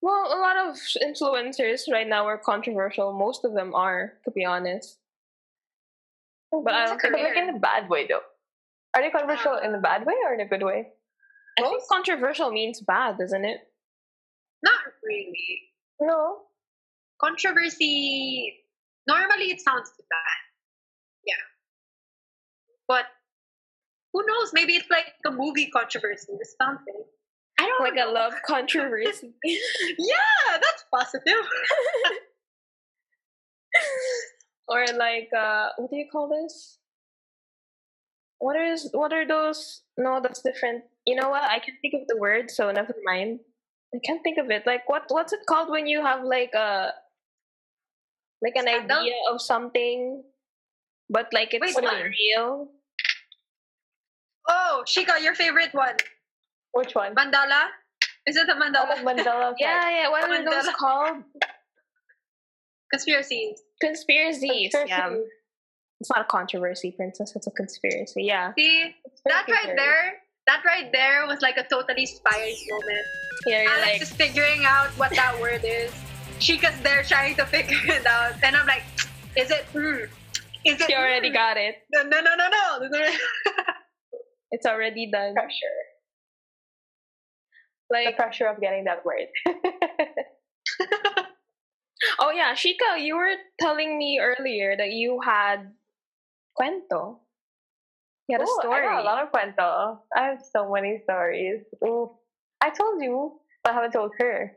Well, 0.00 0.32
a 0.32 0.38
lot 0.38 0.56
of 0.56 0.76
influencers 1.02 1.82
right 1.90 2.06
now 2.06 2.26
are 2.26 2.38
controversial. 2.38 3.12
Most 3.12 3.44
of 3.44 3.52
them 3.54 3.74
are, 3.74 4.12
to 4.24 4.30
be 4.30 4.44
honest. 4.44 4.98
But 6.52 6.72
I 6.74 6.86
don't 6.86 7.00
think 7.00 7.12
like 7.14 7.36
in 7.36 7.56
a 7.56 7.58
bad 7.58 7.88
way 7.90 8.06
though. 8.06 8.20
Are 8.94 9.02
they 9.02 9.10
controversial 9.10 9.52
uh, 9.52 9.60
in 9.60 9.74
a 9.74 9.80
bad 9.80 10.06
way 10.06 10.14
or 10.24 10.32
in 10.32 10.40
a 10.40 10.46
good 10.46 10.62
way? 10.62 10.88
I 11.58 11.62
think 11.62 11.82
controversial 11.90 12.50
means 12.50 12.80
bad, 12.80 13.18
doesn't 13.18 13.44
it? 13.44 13.65
Not 14.62 14.80
really. 15.04 15.60
No. 16.00 16.42
Controversy. 17.20 18.54
Normally, 19.08 19.50
it 19.50 19.60
sounds 19.60 19.90
bad. 20.10 20.38
Yeah. 21.26 21.34
But 22.88 23.04
who 24.12 24.24
knows? 24.26 24.50
Maybe 24.52 24.74
it's 24.74 24.90
like 24.90 25.06
a 25.26 25.30
movie 25.30 25.70
controversy 25.70 26.32
or 26.32 26.44
something. 26.60 27.02
I 27.58 27.66
don't 27.66 27.80
Like 27.80 27.94
know. 27.94 28.10
a 28.10 28.12
love 28.12 28.34
controversy. 28.46 29.32
Yeah, 29.44 30.58
that's 30.60 30.84
positive. 30.94 31.34
or 34.68 34.84
like 34.98 35.28
uh 35.36 35.68
what 35.76 35.90
do 35.90 35.96
you 35.96 36.06
call 36.10 36.28
this? 36.28 36.78
What 38.38 38.56
is 38.56 38.90
what 38.92 39.12
are 39.12 39.26
those 39.26 39.82
no 39.96 40.20
that's 40.22 40.42
different. 40.42 40.84
You 41.06 41.16
know 41.16 41.30
what? 41.30 41.42
I 41.44 41.58
can't 41.58 41.78
think 41.80 41.94
of 41.94 42.06
the 42.08 42.16
word, 42.18 42.50
so 42.50 42.70
never 42.70 42.94
mind. 43.04 43.40
I 43.96 43.98
can't 44.04 44.22
think 44.22 44.38
of 44.38 44.50
it. 44.50 44.66
Like 44.66 44.88
what 44.88 45.04
what's 45.08 45.32
it 45.32 45.40
called 45.48 45.70
when 45.70 45.86
you 45.86 46.02
have 46.02 46.22
like 46.22 46.52
a 46.54 46.92
like 48.42 48.54
an 48.56 48.64
Scandal? 48.64 48.98
idea 49.00 49.14
of 49.32 49.40
something 49.40 50.22
but 51.08 51.32
like 51.32 51.54
it's 51.54 51.74
Wait, 51.76 51.82
not 51.82 51.94
what? 51.94 52.04
real? 52.04 52.68
Oh, 54.48 54.84
Shika, 54.86 55.20
your 55.22 55.34
favorite 55.34 55.72
one. 55.72 55.94
Which 56.72 56.94
one? 56.94 57.14
Mandela? 57.14 57.66
Is 58.26 58.36
it 58.36 58.46
the 58.46 58.54
Oh, 58.54 58.60
Mandela? 59.04 59.54
Yeah, 59.58 59.90
yeah. 59.90 60.10
What 60.10 60.28
are 60.28 60.44
those 60.44 60.72
called? 60.74 61.22
Conspiracies. 62.92 63.62
Conspiracies. 63.80 64.72
Yeah. 64.86 65.16
It's 66.00 66.10
not 66.10 66.20
a 66.20 66.24
controversy, 66.24 66.92
princess. 66.92 67.32
It's 67.34 67.46
a 67.46 67.50
conspiracy. 67.50 68.24
Yeah. 68.24 68.52
See, 68.58 68.94
that 69.24 69.46
right 69.48 69.74
there, 69.76 70.18
that 70.46 70.62
right 70.64 70.90
there 70.92 71.26
was 71.26 71.40
like 71.40 71.56
a 71.56 71.64
totally 71.64 72.02
inspiring 72.02 72.56
moment. 72.70 73.06
Yeah, 73.46 73.62
you're 73.62 73.72
Alex 73.72 73.86
like 73.86 74.02
is 74.02 74.12
figuring 74.12 74.64
out 74.64 74.88
what 74.98 75.10
that 75.14 75.38
word 75.40 75.62
is. 75.64 75.92
Shika's 76.38 76.80
there 76.82 77.02
trying 77.02 77.36
to 77.36 77.46
figure 77.46 77.78
it 77.86 78.06
out. 78.06 78.34
And 78.42 78.56
I'm 78.56 78.66
like, 78.66 78.82
is 79.36 79.50
it 79.50 79.66
mm? 79.72 80.08
Is 80.64 80.80
it 80.80 80.86
she 80.86 80.94
already 80.94 81.30
mm? 81.30 81.34
got 81.34 81.56
it. 81.56 81.76
No, 81.92 82.02
no, 82.02 82.20
no, 82.20 82.34
no, 82.36 82.88
no. 82.88 83.10
It's 84.52 84.64
already 84.64 85.10
done. 85.10 85.34
pressure. 85.34 85.76
Like 87.90 88.16
the 88.16 88.22
pressure 88.22 88.46
of 88.46 88.60
getting 88.60 88.84
that 88.84 89.04
word. 89.04 89.26
Oh 92.18 92.30
yeah, 92.30 92.54
Shika, 92.54 93.00
you 93.00 93.16
were 93.16 93.34
telling 93.58 93.98
me 93.98 94.20
earlier 94.20 94.76
that 94.76 94.92
you 94.92 95.20
had 95.24 95.72
cuento. 96.58 97.18
You 98.28 98.38
had 98.38 98.42
a 98.42 98.46
story. 98.60 98.86
I 98.86 98.92
got 98.92 99.02
a 99.02 99.04
lot 99.04 99.22
of 99.22 99.32
cuento. 99.32 99.98
I 100.16 100.22
have 100.24 100.42
so 100.52 100.72
many 100.72 101.00
stories. 101.04 101.62
Ooh. 101.84 102.10
I 102.60 102.70
told 102.70 103.02
you, 103.02 103.40
but 103.62 103.72
I 103.72 103.74
haven't 103.74 103.92
told 103.92 104.12
her. 104.18 104.56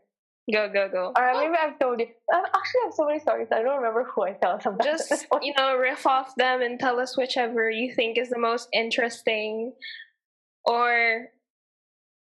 Go, 0.52 0.68
go, 0.68 0.90
go. 0.90 1.14
Or 1.16 1.34
maybe 1.34 1.56
I've 1.62 1.78
told 1.78 2.00
you. 2.00 2.08
I 2.34 2.38
um, 2.38 2.46
actually 2.46 2.82
have 2.86 2.94
so 2.94 3.06
many 3.06 3.20
stories. 3.20 3.50
I 3.52 3.62
don't 3.62 3.78
remember 3.78 4.04
who 4.04 4.24
I 4.24 4.34
tell 4.34 4.60
sometimes. 4.60 5.08
Just 5.08 5.28
you 5.42 5.54
know, 5.56 5.76
riff 5.78 6.08
off 6.08 6.34
them 6.36 6.62
and 6.62 6.80
tell 6.80 7.00
us 7.00 7.16
whichever 7.16 7.70
you 7.70 7.94
think 7.94 8.18
is 8.18 8.30
the 8.30 8.40
most 8.40 8.68
interesting. 8.74 9.74
Or 10.66 11.28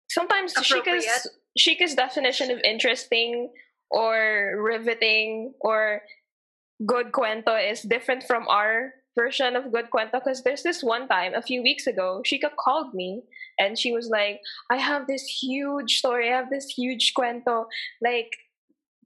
sometimes 0.10 0.54
Shika's 0.54 1.30
Shika's 1.60 1.96
definition 1.96 2.51
of 2.51 2.60
interesting 2.63 3.51
or 3.92 4.62
riveting 4.63 5.54
or 5.60 6.01
good 6.86 7.12
cuento 7.12 7.72
is 7.72 7.82
different 7.82 8.24
from 8.24 8.48
our 8.48 8.94
version 9.15 9.55
of 9.55 9.72
good 9.72 9.89
cuento 9.89 10.12
because 10.13 10.43
there's 10.43 10.63
this 10.63 10.84
one 10.84 11.07
time 11.07 11.34
a 11.34 11.41
few 11.41 11.63
weeks 11.63 11.88
ago 11.88 12.22
Shika 12.25 12.50
called 12.60 12.93
me 12.93 13.24
and 13.57 13.77
she 13.79 13.91
was 13.91 14.10
like 14.10 14.41
I 14.69 14.77
have 14.77 15.07
this 15.07 15.24
huge 15.24 15.98
story 15.98 16.31
I 16.31 16.36
have 16.36 16.50
this 16.50 16.65
huge 16.65 17.13
cuento 17.17 17.65
like 18.01 18.29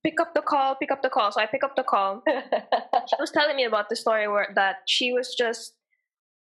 pick 0.04 0.20
up 0.20 0.34
the 0.34 0.42
call 0.42 0.76
pick 0.76 0.92
up 0.92 1.02
the 1.02 1.10
call. 1.10 1.32
So 1.32 1.42
I 1.42 1.46
pick 1.46 1.64
up 1.64 1.76
the 1.76 1.84
call. 1.84 2.24
She 2.26 3.16
was 3.20 3.32
telling 3.32 3.56
me 3.56 3.66
about 3.66 3.90
the 3.90 3.96
story 3.96 4.28
where 4.28 4.52
that 4.56 4.78
she 4.88 5.12
was 5.14 5.36
just 5.36 5.74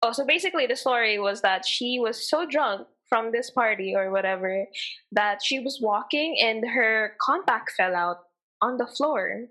oh 0.03 0.13
so 0.13 0.25
basically 0.27 0.67
the 0.67 0.77
story 0.77 1.19
was 1.19 1.43
that 1.43 1.67
she 1.67 1.99
was 2.01 2.29
so 2.29 2.47
drunk 2.47 2.87
from 3.11 3.33
this 3.33 3.51
party 3.51 3.93
or 3.95 4.11
whatever 4.11 4.67
that 5.13 5.43
she 5.43 5.59
was 5.59 5.81
walking 5.83 6.39
and 6.41 6.65
her 6.71 7.13
contact 7.21 7.73
fell 7.77 7.95
out 7.95 8.19
on 8.63 8.79
the 8.79 8.87
floor. 8.87 9.49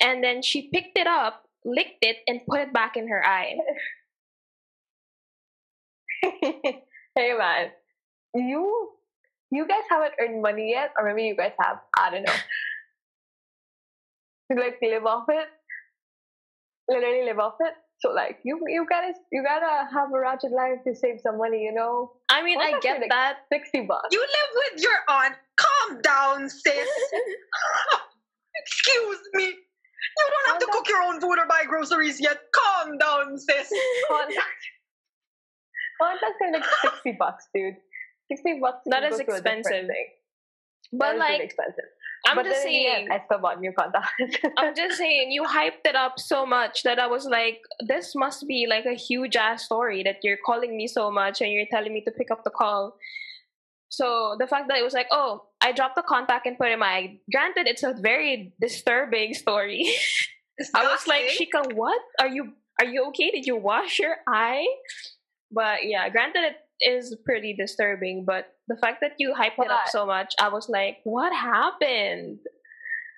And 0.00 0.22
then 0.22 0.42
she 0.42 0.68
picked 0.70 0.98
it 0.98 1.06
up 1.06 1.44
licked 1.64 2.02
it 2.02 2.16
and 2.26 2.40
put 2.48 2.60
it 2.60 2.72
back 2.72 2.96
in 2.96 3.08
her 3.08 3.24
eye 3.24 3.54
hey 7.14 7.34
man, 7.38 7.70
you 8.34 8.90
you 9.50 9.66
guys 9.66 9.84
haven't 9.90 10.14
earned 10.20 10.42
money 10.42 10.70
yet, 10.70 10.92
or 10.98 11.06
maybe 11.06 11.22
you 11.28 11.36
guys 11.36 11.52
have. 11.60 11.78
I 11.98 12.10
don't 12.10 12.24
know. 12.24 12.32
To 14.52 14.58
like 14.60 14.78
live 14.82 15.06
off 15.06 15.24
it, 15.28 15.48
literally 16.88 17.24
live 17.24 17.38
off 17.38 17.54
it. 17.60 17.74
So 18.00 18.10
like 18.10 18.38
you 18.44 18.60
you 18.68 18.86
gotta 18.88 19.12
you 19.32 19.42
gotta 19.42 19.88
have 19.92 20.12
a 20.14 20.18
ratchet 20.18 20.52
life 20.52 20.78
to 20.86 20.94
save 20.94 21.20
some 21.22 21.38
money. 21.38 21.62
You 21.62 21.72
know, 21.72 22.12
I 22.28 22.42
mean 22.42 22.58
I 22.60 22.78
get 22.80 23.00
like 23.00 23.10
that 23.10 23.38
sixty 23.52 23.80
bucks. 23.80 24.08
you 24.12 24.20
live 24.20 24.52
with 24.54 24.82
your 24.82 24.98
aunt. 25.08 25.34
Calm 25.56 26.00
down, 26.02 26.48
sis. 26.48 26.88
Excuse 28.56 29.18
me. 29.34 29.54
You 30.16 30.26
don't 30.30 30.52
have 30.52 30.58
to 30.60 30.66
cook 30.72 30.88
your 30.88 31.02
own 31.02 31.20
food 31.20 31.38
or 31.38 31.46
buy 31.46 31.64
groceries 31.66 32.20
yet. 32.20 32.38
Calm 32.52 32.98
down, 32.98 33.38
sis. 33.38 33.72
Contact 34.08 34.62
contacts 36.00 36.38
are 36.40 36.52
like 36.52 36.64
sixty 36.82 37.12
bucks, 37.18 37.48
dude. 37.54 37.76
Sixty 38.30 38.58
bucks. 38.60 38.82
That 38.86 39.00
to 39.00 39.08
is 39.08 39.18
go 39.18 39.24
to 39.24 39.32
a 39.32 39.34
different 39.36 39.60
expensive. 39.60 39.86
thing. 39.88 40.06
That 40.92 40.98
but 40.98 41.18
like 41.18 41.40
expensive. 41.40 41.84
I'm 42.26 42.36
but 42.36 42.44
just 42.44 42.62
then 42.62 42.72
again, 42.72 42.94
saying 42.96 43.08
I 43.10 43.24
still 43.24 43.38
bought 43.38 43.60
new 43.60 43.72
contacts. 43.72 44.10
I'm 44.56 44.74
just 44.74 44.98
saying, 44.98 45.30
you 45.30 45.44
hyped 45.44 45.84
it 45.84 45.94
up 45.94 46.18
so 46.18 46.44
much 46.44 46.82
that 46.82 46.98
I 46.98 47.06
was 47.06 47.26
like, 47.26 47.60
this 47.86 48.14
must 48.14 48.46
be 48.48 48.66
like 48.68 48.86
a 48.86 48.94
huge 48.94 49.36
ass 49.36 49.64
story 49.64 50.02
that 50.02 50.16
you're 50.22 50.38
calling 50.44 50.76
me 50.76 50.88
so 50.88 51.10
much 51.10 51.40
and 51.40 51.52
you're 51.52 51.66
telling 51.70 51.92
me 51.92 52.02
to 52.02 52.10
pick 52.10 52.30
up 52.30 52.42
the 52.44 52.50
call. 52.50 52.96
So 53.90 54.36
the 54.38 54.46
fact 54.46 54.68
that 54.68 54.78
it 54.78 54.84
was 54.84 54.92
like, 54.92 55.08
oh, 55.10 55.44
I 55.60 55.72
dropped 55.72 55.96
the 55.96 56.02
contact 56.02 56.46
and 56.46 56.58
put 56.58 56.70
in 56.70 56.78
my 56.78 56.86
eye. 56.86 57.18
Granted, 57.32 57.66
it's 57.66 57.82
a 57.82 57.94
very 58.00 58.52
disturbing 58.60 59.34
story. 59.34 59.90
I 60.74 60.84
was 60.84 61.06
like. 61.06 61.30
Shika, 61.30 61.74
what? 61.74 62.00
Are 62.20 62.28
you 62.28 62.52
are 62.80 62.86
you 62.86 63.06
okay? 63.08 63.30
Did 63.30 63.46
you 63.46 63.56
wash 63.56 63.98
your 63.98 64.16
eye? 64.28 64.66
But 65.50 65.84
yeah, 65.84 66.08
granted 66.10 66.42
it 66.44 66.56
is 66.80 67.16
pretty 67.24 67.54
disturbing, 67.54 68.24
but 68.24 68.52
the 68.68 68.76
fact 68.76 68.98
that 69.00 69.12
you 69.18 69.34
hyped 69.34 69.64
it 69.64 69.70
up 69.70 69.88
so 69.88 70.06
much, 70.06 70.34
I 70.38 70.48
was 70.48 70.68
like, 70.68 70.98
what 71.04 71.32
happened? 71.32 72.38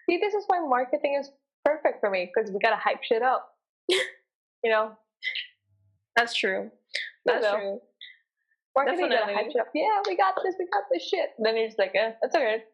See, 0.08 0.18
this 0.18 0.32
is 0.32 0.44
why 0.46 0.60
marketing 0.66 1.18
is 1.20 1.30
perfect 1.64 2.00
for 2.00 2.10
me 2.10 2.30
because 2.32 2.50
we 2.50 2.58
gotta 2.60 2.76
hype 2.76 3.02
shit 3.02 3.22
up. 3.22 3.48
you 3.88 4.70
know, 4.70 4.92
That's 6.16 6.34
true. 6.34 6.70
That's 7.26 7.44
know. 7.44 7.56
true. 7.56 7.80
Definitely. 8.86 9.34
hype 9.34 9.50
shit 9.52 9.60
up. 9.60 9.68
Yeah, 9.74 10.00
we 10.06 10.16
got 10.16 10.34
this. 10.44 10.54
We 10.58 10.66
got 10.72 10.84
this 10.92 11.02
shit. 11.08 11.30
Then 11.38 11.56
you're 11.56 11.66
just 11.68 11.78
like, 11.78 11.92
eh, 11.94 12.12
that's 12.22 12.34
okay. 12.34 12.64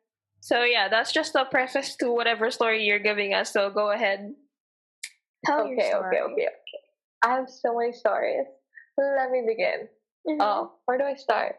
So 0.41 0.63
yeah, 0.65 0.89
that's 0.89 1.13
just 1.13 1.35
a 1.35 1.45
preface 1.45 1.97
to 1.97 2.11
whatever 2.13 2.51
story 2.51 2.85
you're 2.85 2.99
giving 2.99 3.35
us. 3.35 3.53
So 3.53 3.71
go 3.71 3.91
ahead. 3.91 4.35
Tell 5.45 5.67
your 5.67 5.79
Okay, 5.79 5.89
story. 5.91 6.07
okay, 6.07 6.21
okay, 6.23 6.33
okay. 6.33 6.49
I 7.23 7.35
have 7.35 7.49
so 7.49 7.77
many 7.79 7.93
stories. 7.93 8.47
let 8.99 9.31
me 9.31 9.45
begin. 9.47 9.89
Mhm. 10.29 10.39
Oh, 10.41 10.73
where 10.87 10.99
do 10.99 11.05
I 11.05 11.15
start? 11.15 11.57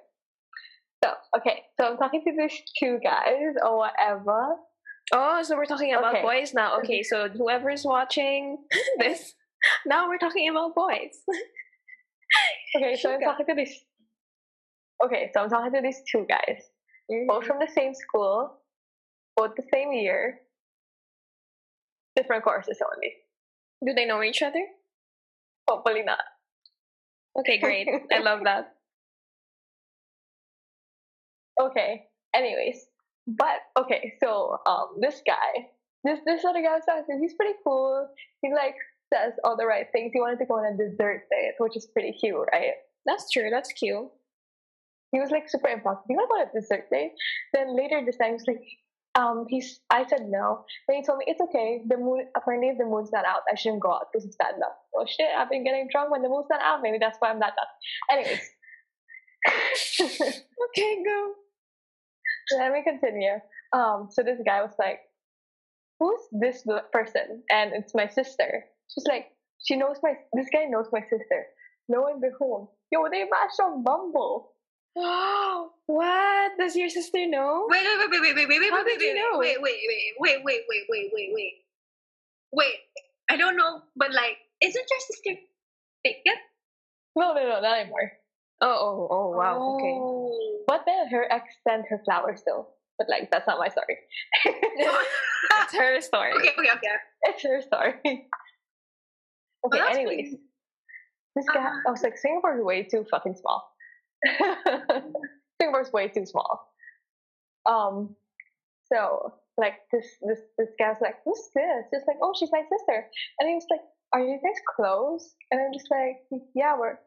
So, 1.03 1.13
okay, 1.37 1.63
so 1.79 1.91
I'm 1.91 1.97
talking 1.97 2.23
to 2.25 2.33
these 2.35 2.59
two 2.79 2.99
guys 3.03 3.53
or 3.63 3.77
whatever. 3.77 4.55
Oh, 5.13 5.41
so 5.43 5.55
we're 5.55 5.65
talking 5.65 5.93
about 5.93 6.15
Okay. 6.15 6.21
boys 6.23 6.53
now. 6.53 6.77
Okay, 6.79 7.03
so 7.03 7.29
whoever's 7.29 7.85
watching 7.85 8.57
this, 8.99 9.33
now 9.85 10.07
we're 10.09 10.17
talking 10.17 10.49
about 10.49 10.73
boys. 10.75 11.13
Okay, 12.75 12.95
so 12.95 13.13
I'm 13.13 13.21
talking 13.21 13.45
to 13.45 13.55
these. 13.55 13.83
Okay, 15.03 15.29
so 15.33 15.41
I'm 15.41 15.49
talking 15.49 15.73
to 15.73 15.81
these 15.81 16.01
two 16.11 16.25
guys, 16.27 16.63
both 17.27 17.45
from 17.45 17.59
the 17.59 17.71
same 17.71 17.93
school, 17.93 18.57
both 19.35 19.51
the 19.55 19.63
same 19.71 19.91
year, 19.91 20.39
different 22.15 22.43
courses 22.43 22.79
only. 22.81 23.13
Do 23.85 23.93
they 23.93 24.05
know 24.05 24.23
each 24.23 24.41
other? 24.41 24.63
Hopefully 25.67 26.01
not. 26.03 26.19
Okay, 27.39 27.59
great. 27.59 27.87
I 28.11 28.19
love 28.19 28.41
that. 28.43 28.73
Okay. 31.59 32.03
Anyways, 32.35 32.85
but 33.25 33.61
okay, 33.79 34.13
so 34.23 34.57
um, 34.67 34.97
this 35.01 35.23
guy, 35.25 35.69
this 36.03 36.19
this 36.23 36.45
other 36.45 36.61
guy, 36.61 36.79
says 36.85 37.05
he's 37.19 37.33
pretty 37.33 37.55
cool. 37.65 38.07
He 38.43 38.53
like 38.53 38.75
says 39.11 39.33
all 39.43 39.57
the 39.57 39.65
right 39.65 39.87
things. 39.91 40.11
He 40.13 40.19
wanted 40.19 40.37
to 40.37 40.45
go 40.45 40.55
on 40.55 40.71
a 40.71 40.77
dessert 40.77 41.23
date, 41.31 41.53
which 41.57 41.75
is 41.75 41.87
pretty 41.87 42.11
cute, 42.11 42.37
right? 42.53 42.73
That's 43.07 43.31
true. 43.31 43.49
That's 43.51 43.71
cute. 43.71 44.07
He 45.11 45.19
was 45.19 45.31
like 45.31 45.49
super 45.49 45.69
impressed. 45.69 46.01
You 46.09 46.17
want 46.17 46.29
to 46.29 46.51
go 46.51 46.59
a 46.59 46.61
dessert 46.61 46.89
date? 46.91 47.13
Then 47.53 47.75
later 47.75 48.03
this 48.05 48.17
time, 48.17 48.33
he's 48.33 48.47
like, 48.47 48.61
um, 49.15 49.45
he's. 49.47 49.79
I 49.89 50.05
said 50.05 50.27
no. 50.29 50.65
Then 50.87 50.97
he 50.97 51.03
told 51.03 51.19
me 51.19 51.25
it's 51.27 51.41
okay. 51.41 51.81
The 51.87 51.97
moon 51.97 52.27
apparently 52.35 52.71
the 52.77 52.85
moon's 52.85 53.11
not 53.11 53.25
out, 53.25 53.41
I 53.51 53.55
shouldn't 53.55 53.81
go 53.81 53.91
out 53.93 54.07
because 54.11 54.25
it's 54.25 54.35
bad 54.35 54.55
luck. 54.59 54.75
Oh 54.95 55.05
shit! 55.07 55.29
I've 55.35 55.49
been 55.49 55.63
getting 55.63 55.87
drunk 55.91 56.11
when 56.11 56.21
the 56.21 56.29
moon's 56.29 56.47
not 56.49 56.61
out. 56.61 56.81
Maybe 56.83 56.97
that's 56.99 57.17
why 57.19 57.29
I'm 57.29 57.39
not 57.39 57.53
up. 57.59 57.69
Anyways. 58.11 58.41
Okay, 60.69 61.03
go. 61.05 61.33
let 62.57 62.71
me 62.71 62.83
continue. 62.83 63.39
Um, 63.73 64.09
so 64.11 64.21
this 64.23 64.39
guy 64.45 64.61
was 64.61 64.73
like, 64.77 64.99
"Who's 65.99 66.19
this 66.31 66.63
person?" 66.91 67.43
And 67.49 67.71
it's 67.73 67.95
my 67.95 68.07
sister. 68.07 68.65
She's 68.89 69.05
like, 69.07 69.27
she 69.65 69.75
knows 69.75 69.97
my. 70.03 70.13
This 70.33 70.47
guy 70.53 70.65
knows 70.65 70.87
my 70.91 71.01
sister. 71.01 71.47
Lo 71.89 72.07
and 72.07 72.21
behold, 72.21 72.69
yo, 72.91 73.07
they 73.09 73.23
matched 73.23 73.59
on 73.63 73.83
Bumble. 73.83 74.53
What? 75.85 76.51
Does 76.59 76.75
your 76.75 76.89
sister 76.89 77.27
know? 77.27 77.65
Wait, 77.69 77.83
wait, 77.85 78.09
wait, 78.09 78.21
wait, 78.21 78.35
wait, 78.35 78.47
wait, 78.47 78.59
wait, 78.59 78.69
How 78.71 78.83
wait, 78.83 78.97
wait, 78.99 79.15
know? 79.15 79.37
wait, 79.39 79.61
wait, 79.61 79.75
wait, 79.87 80.13
wait, 80.19 80.41
wait, 80.43 80.61
wait, 80.69 80.85
wait, 80.89 81.09
wait, 81.13 81.29
wait. 81.33 81.53
Wait, 82.53 82.75
I 83.29 83.37
don't 83.37 83.57
know, 83.57 83.81
but 83.95 84.11
like, 84.13 84.37
isn't 84.61 84.85
your 84.89 84.99
sister 84.99 85.39
taken? 86.05 86.33
No, 87.15 87.33
no, 87.33 87.43
no, 87.43 87.61
not 87.61 87.79
anymore. 87.79 88.11
Oh, 88.61 88.67
oh, 88.69 89.07
oh, 89.11 89.37
wow. 89.37 89.75
Okay. 89.75 89.93
Oh. 89.99 90.63
But 90.67 90.83
then 90.85 91.07
her 91.11 91.31
ex 91.31 91.45
sent 91.67 91.85
her 91.89 92.01
flowers 92.05 92.39
still. 92.41 92.69
But 92.97 93.07
like, 93.09 93.29
that's 93.29 93.45
not 93.47 93.59
my 93.59 93.69
story. 93.69 93.97
It's 94.45 95.75
her 95.75 96.01
story. 96.01 96.33
okay, 96.33 96.49
okay, 96.57 96.69
okay. 96.75 96.87
it's 97.23 97.43
her 97.43 97.61
story. 97.61 97.93
Okay, 98.03 98.19
that's 99.79 99.97
anyways. 99.97 100.29
pretty- 100.29 100.39
This 101.35 101.45
guy, 101.53 101.59
Uh-huh. 101.59 101.79
I 101.87 101.91
was 101.91 102.01
like, 102.03 102.17
Singapore's 102.17 102.63
way 102.63 102.83
too 102.83 103.05
fucking 103.11 103.35
small. 103.35 103.69
Singapore's 105.61 105.91
way 105.91 106.07
too 106.09 106.25
small. 106.25 106.71
Um, 107.69 108.15
so 108.91 109.33
like 109.57 109.73
this, 109.91 110.05
this, 110.21 110.39
this 110.57 110.69
guy's 110.79 111.01
like, 111.01 111.15
who's 111.25 111.49
this? 111.53 111.85
Just 111.93 112.07
like, 112.07 112.17
oh, 112.21 112.33
she's 112.37 112.51
my 112.51 112.61
sister. 112.61 113.07
And 113.39 113.49
he 113.49 113.55
was 113.55 113.65
like, 113.69 113.81
are 114.13 114.21
you 114.21 114.39
guys 114.43 114.59
close? 114.75 115.35
And 115.51 115.59
I'm 115.59 115.73
just 115.73 115.87
like, 115.91 116.41
yeah, 116.55 116.77
we're, 116.77 116.97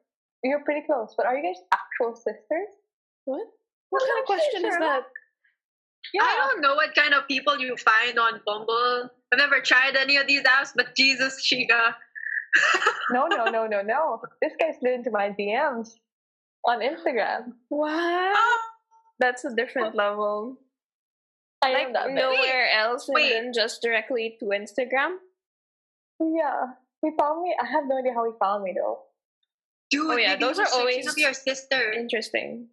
you're 0.45 0.65
pretty 0.65 0.87
close, 0.87 1.15
but 1.17 1.27
are 1.27 1.37
you 1.37 1.43
guys 1.43 1.63
actual 1.73 2.17
sisters? 2.17 2.69
What? 3.25 3.47
What 3.91 4.03
kind 4.03 4.21
of 4.21 4.27
question 4.27 4.65
is 4.67 4.75
sure. 4.75 4.81
that? 4.81 5.03
I 6.21 6.49
don't 6.49 6.61
know 6.61 6.75
what 6.75 6.95
kind 6.95 7.15
of 7.15 7.27
people 7.29 7.59
you 7.59 7.77
find 7.77 8.19
on 8.19 8.41
Bumble. 8.47 9.11
I've 9.33 9.39
never 9.39 9.61
tried 9.61 9.97
any 9.97 10.17
of 10.17 10.27
these 10.27 10.43
apps, 10.43 10.71
but 10.75 10.97
Jesus, 10.97 11.43
Chica. 11.43 11.97
No, 13.11 13.27
no, 13.27 13.45
no, 13.51 13.67
no, 13.67 13.83
no. 13.83 14.21
This 14.41 14.53
guy 14.59 14.73
slid 14.79 14.95
into 14.95 15.11
my 15.11 15.31
DMs 15.39 15.91
on 16.65 16.81
Instagram. 16.81 17.53
What? 17.69 17.91
Oh, 18.37 18.59
That's 19.19 19.45
a 19.45 19.55
different 19.55 19.95
level. 19.95 20.59
I 21.63 21.73
Like 21.73 21.87
am 21.89 21.93
that 21.93 22.07
bad. 22.07 22.15
nowhere 22.15 22.71
else 22.73 23.07
wait. 23.09 23.33
than 23.33 23.53
just 23.53 23.83
directly 23.83 24.37
to 24.41 24.47
Instagram. 24.47 25.17
Yeah, 26.21 26.73
he 27.03 27.11
found 27.19 27.43
me. 27.43 27.55
I 27.61 27.67
have 27.67 27.85
no 27.87 27.99
idea 27.99 28.13
how 28.15 28.25
he 28.25 28.33
found 28.39 28.63
me 28.65 28.75
though. 28.77 29.01
dude, 29.91 30.11
Oh, 30.11 30.17
yeah, 30.17 30.37
those 30.37 30.59
are 30.59 30.67
always- 30.73 31.07
of 31.09 31.19
your 31.19 31.33
sister. 31.35 31.93
Interesting. 31.93 32.69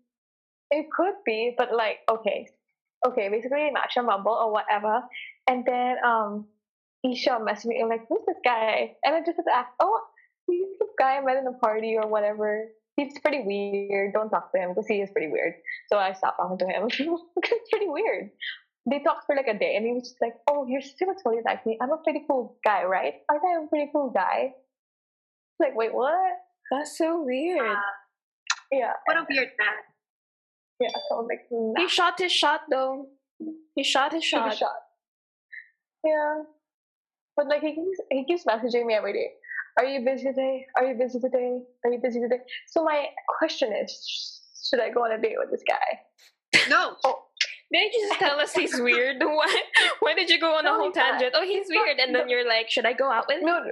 It 0.69 0.87
could 0.91 1.15
be, 1.25 1.55
but 1.57 1.73
like, 1.73 1.99
okay, 2.09 2.47
okay. 3.07 3.29
Basically, 3.29 3.71
match 3.71 3.95
on 3.97 4.05
Bumble 4.05 4.33
or 4.33 4.51
whatever, 4.51 5.01
and 5.47 5.65
then 5.65 5.95
um, 6.03 6.47
Isha 7.03 7.39
messaged 7.39 7.65
me 7.67 7.79
and 7.79 7.89
like, 7.89 8.05
who's 8.09 8.21
this 8.27 8.35
guy? 8.43 8.95
And 9.03 9.15
I 9.15 9.19
just 9.21 9.37
had 9.37 9.43
to 9.47 9.55
ask, 9.55 9.69
oh, 9.79 10.01
he's 10.45 10.67
this 10.79 10.89
guy 10.99 11.17
I 11.17 11.21
met 11.21 11.37
in 11.37 11.47
a 11.47 11.53
party 11.53 11.95
or 11.97 12.07
whatever. 12.07 12.67
He's 12.97 13.17
pretty 13.19 13.43
weird. 13.45 14.11
Don't 14.13 14.29
talk 14.29 14.51
to 14.51 14.57
him 14.59 14.69
because 14.71 14.87
he 14.87 14.99
is 15.01 15.09
pretty 15.11 15.31
weird. 15.31 15.53
So 15.87 15.97
I 15.97 16.13
stopped 16.13 16.37
talking 16.41 16.57
to 16.57 16.65
him. 16.65 16.87
it's 16.89 17.69
pretty 17.69 17.87
weird. 17.87 18.31
They 18.89 18.99
talked 18.99 19.25
for 19.27 19.35
like 19.35 19.47
a 19.47 19.57
day, 19.57 19.75
and 19.75 19.85
he 19.85 19.93
was 19.93 20.03
just 20.09 20.21
like, 20.21 20.33
"Oh, 20.49 20.65
you're 20.67 20.81
was 20.81 20.93
totally 21.23 21.41
like 21.45 21.65
me. 21.65 21.77
I'm 21.81 21.91
a 21.91 21.97
pretty 21.97 22.23
cool 22.27 22.57
guy, 22.65 22.83
right? 22.85 23.15
Aren't 23.29 23.43
I 23.45 23.63
a 23.63 23.67
pretty 23.67 23.91
cool 23.93 24.09
guy?" 24.09 24.53
Like, 25.59 25.75
wait, 25.75 25.93
what? 25.93 26.15
That's 26.71 26.97
so 26.97 27.21
weird. 27.23 27.69
Uh, 27.69 27.75
Yeah, 28.71 28.93
what 29.05 29.17
a 29.17 29.25
weird 29.29 29.49
man. 29.59 29.75
yeah. 30.79 30.89
So 31.09 31.19
I'm 31.19 31.27
like, 31.27 31.45
nah. 31.51 31.81
he 31.81 31.87
shot 31.87 32.19
his 32.19 32.31
shot 32.31 32.61
though. 32.69 33.07
He 33.75 33.83
shot 33.83 34.13
his 34.13 34.23
Took 34.27 34.39
a 34.41 34.49
shot. 34.49 34.57
shot. 34.57 34.79
Yeah. 36.03 36.43
But 37.35 37.47
like 37.47 37.61
he 37.61 37.75
keeps 37.75 37.99
he 38.09 38.25
keeps 38.25 38.45
messaging 38.45 38.85
me 38.85 38.93
every 38.95 39.13
day. 39.13 39.29
Are 39.77 39.85
you 39.85 40.03
busy 40.03 40.25
today? 40.25 40.65
Are 40.75 40.85
you 40.85 40.95
busy 40.97 41.19
today? 41.19 41.61
Are 41.85 41.91
you 41.91 41.99
busy 42.01 42.19
today? 42.19 42.39
So 42.67 42.83
my 42.83 43.05
question 43.39 43.71
is, 43.73 44.41
should 44.69 44.79
I 44.79 44.89
go 44.89 45.01
on 45.05 45.11
a 45.11 45.21
date 45.21 45.35
with 45.37 45.51
this 45.51 45.63
guy? 45.67 46.59
No. 46.69 46.95
Oh. 47.03 47.23
Didn't 47.71 47.93
you 47.93 48.07
just 48.07 48.19
tell 48.19 48.39
us 48.39 48.53
he's 48.53 48.79
weird? 48.79 49.17
Why? 49.21 49.61
Why 49.99 50.13
did 50.13 50.29
you 50.29 50.39
go 50.39 50.55
on 50.55 50.65
a 50.65 50.73
whole 50.73 50.87
he's 50.87 50.95
not. 50.95 51.11
tangent? 51.11 51.33
Oh, 51.35 51.43
he's 51.43 51.67
weird, 51.69 51.99
and 51.99 52.15
then 52.15 52.29
you're 52.29 52.47
like, 52.47 52.69
should 52.69 52.85
I 52.85 52.93
go 52.93 53.11
out 53.11 53.25
with 53.27 53.39
him? 53.39 53.45
No, 53.45 53.59
no, 53.59 53.71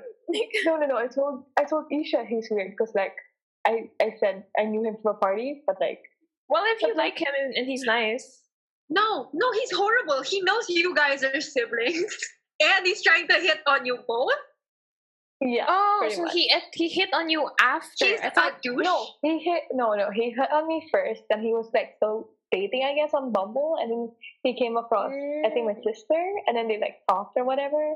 no, 0.66 0.78
no, 0.78 0.86
no. 0.86 0.98
I 0.98 1.08
told 1.08 1.46
I 1.58 1.64
told 1.64 1.86
Isha 1.92 2.26
he's 2.28 2.50
weird 2.52 2.72
because 2.72 2.94
like 2.94 3.16
I 3.66 3.90
I 4.02 4.12
said 4.20 4.44
I 4.60 4.66
knew 4.66 4.84
him 4.84 4.98
from 5.02 5.16
a 5.16 5.18
party, 5.18 5.64
but 5.66 5.78
like 5.80 6.02
Well, 6.50 6.64
if 6.68 6.82
you 6.82 6.94
like 6.94 7.18
him 7.18 7.32
and, 7.42 7.54
and 7.56 7.66
he's 7.66 7.84
nice. 7.84 8.42
No, 8.90 9.30
no, 9.34 9.52
he's 9.54 9.72
horrible. 9.72 10.22
He 10.24 10.42
knows 10.42 10.70
you 10.70 10.94
guys 10.94 11.24
are 11.24 11.42
siblings. 11.42 12.16
And 12.58 12.88
he's 12.88 13.04
trying 13.04 13.28
to 13.28 13.34
hit 13.34 13.60
on 13.68 13.86
you 13.86 13.98
both. 14.08 14.32
Yeah. 15.42 15.66
Oh, 15.68 16.08
so 16.12 16.24
much. 16.24 16.34
he 16.34 16.52
he 16.74 16.90
hit 16.90 17.10
on 17.14 17.30
you 17.30 17.50
after. 17.62 18.06
He's 18.06 18.22
I 18.22 18.28
a 18.28 18.32
thought 18.32 18.62
douche. 18.62 18.84
No, 18.84 19.08
he 19.22 19.40
hit 19.40 19.64
no 19.74 19.94
no 19.94 20.10
he 20.12 20.32
hit 20.32 20.52
on 20.52 20.68
me 20.68 20.88
first, 20.92 21.24
and 21.30 21.42
he 21.42 21.54
was 21.54 21.70
like 21.74 21.96
so 22.00 22.30
dating 22.52 22.84
I 22.84 22.96
guess 22.96 23.14
on 23.14 23.32
Bumble, 23.32 23.78
and 23.82 23.92
then 23.92 24.12
he 24.44 24.58
came 24.58 24.78
across 24.78 25.12
I 25.12 25.50
think 25.50 25.68
my 25.68 25.76
sister, 25.84 26.22
and 26.48 26.56
then 26.56 26.68
they 26.68 26.80
like 26.80 27.02
talked 27.10 27.38
or 27.38 27.44
whatever. 27.46 27.96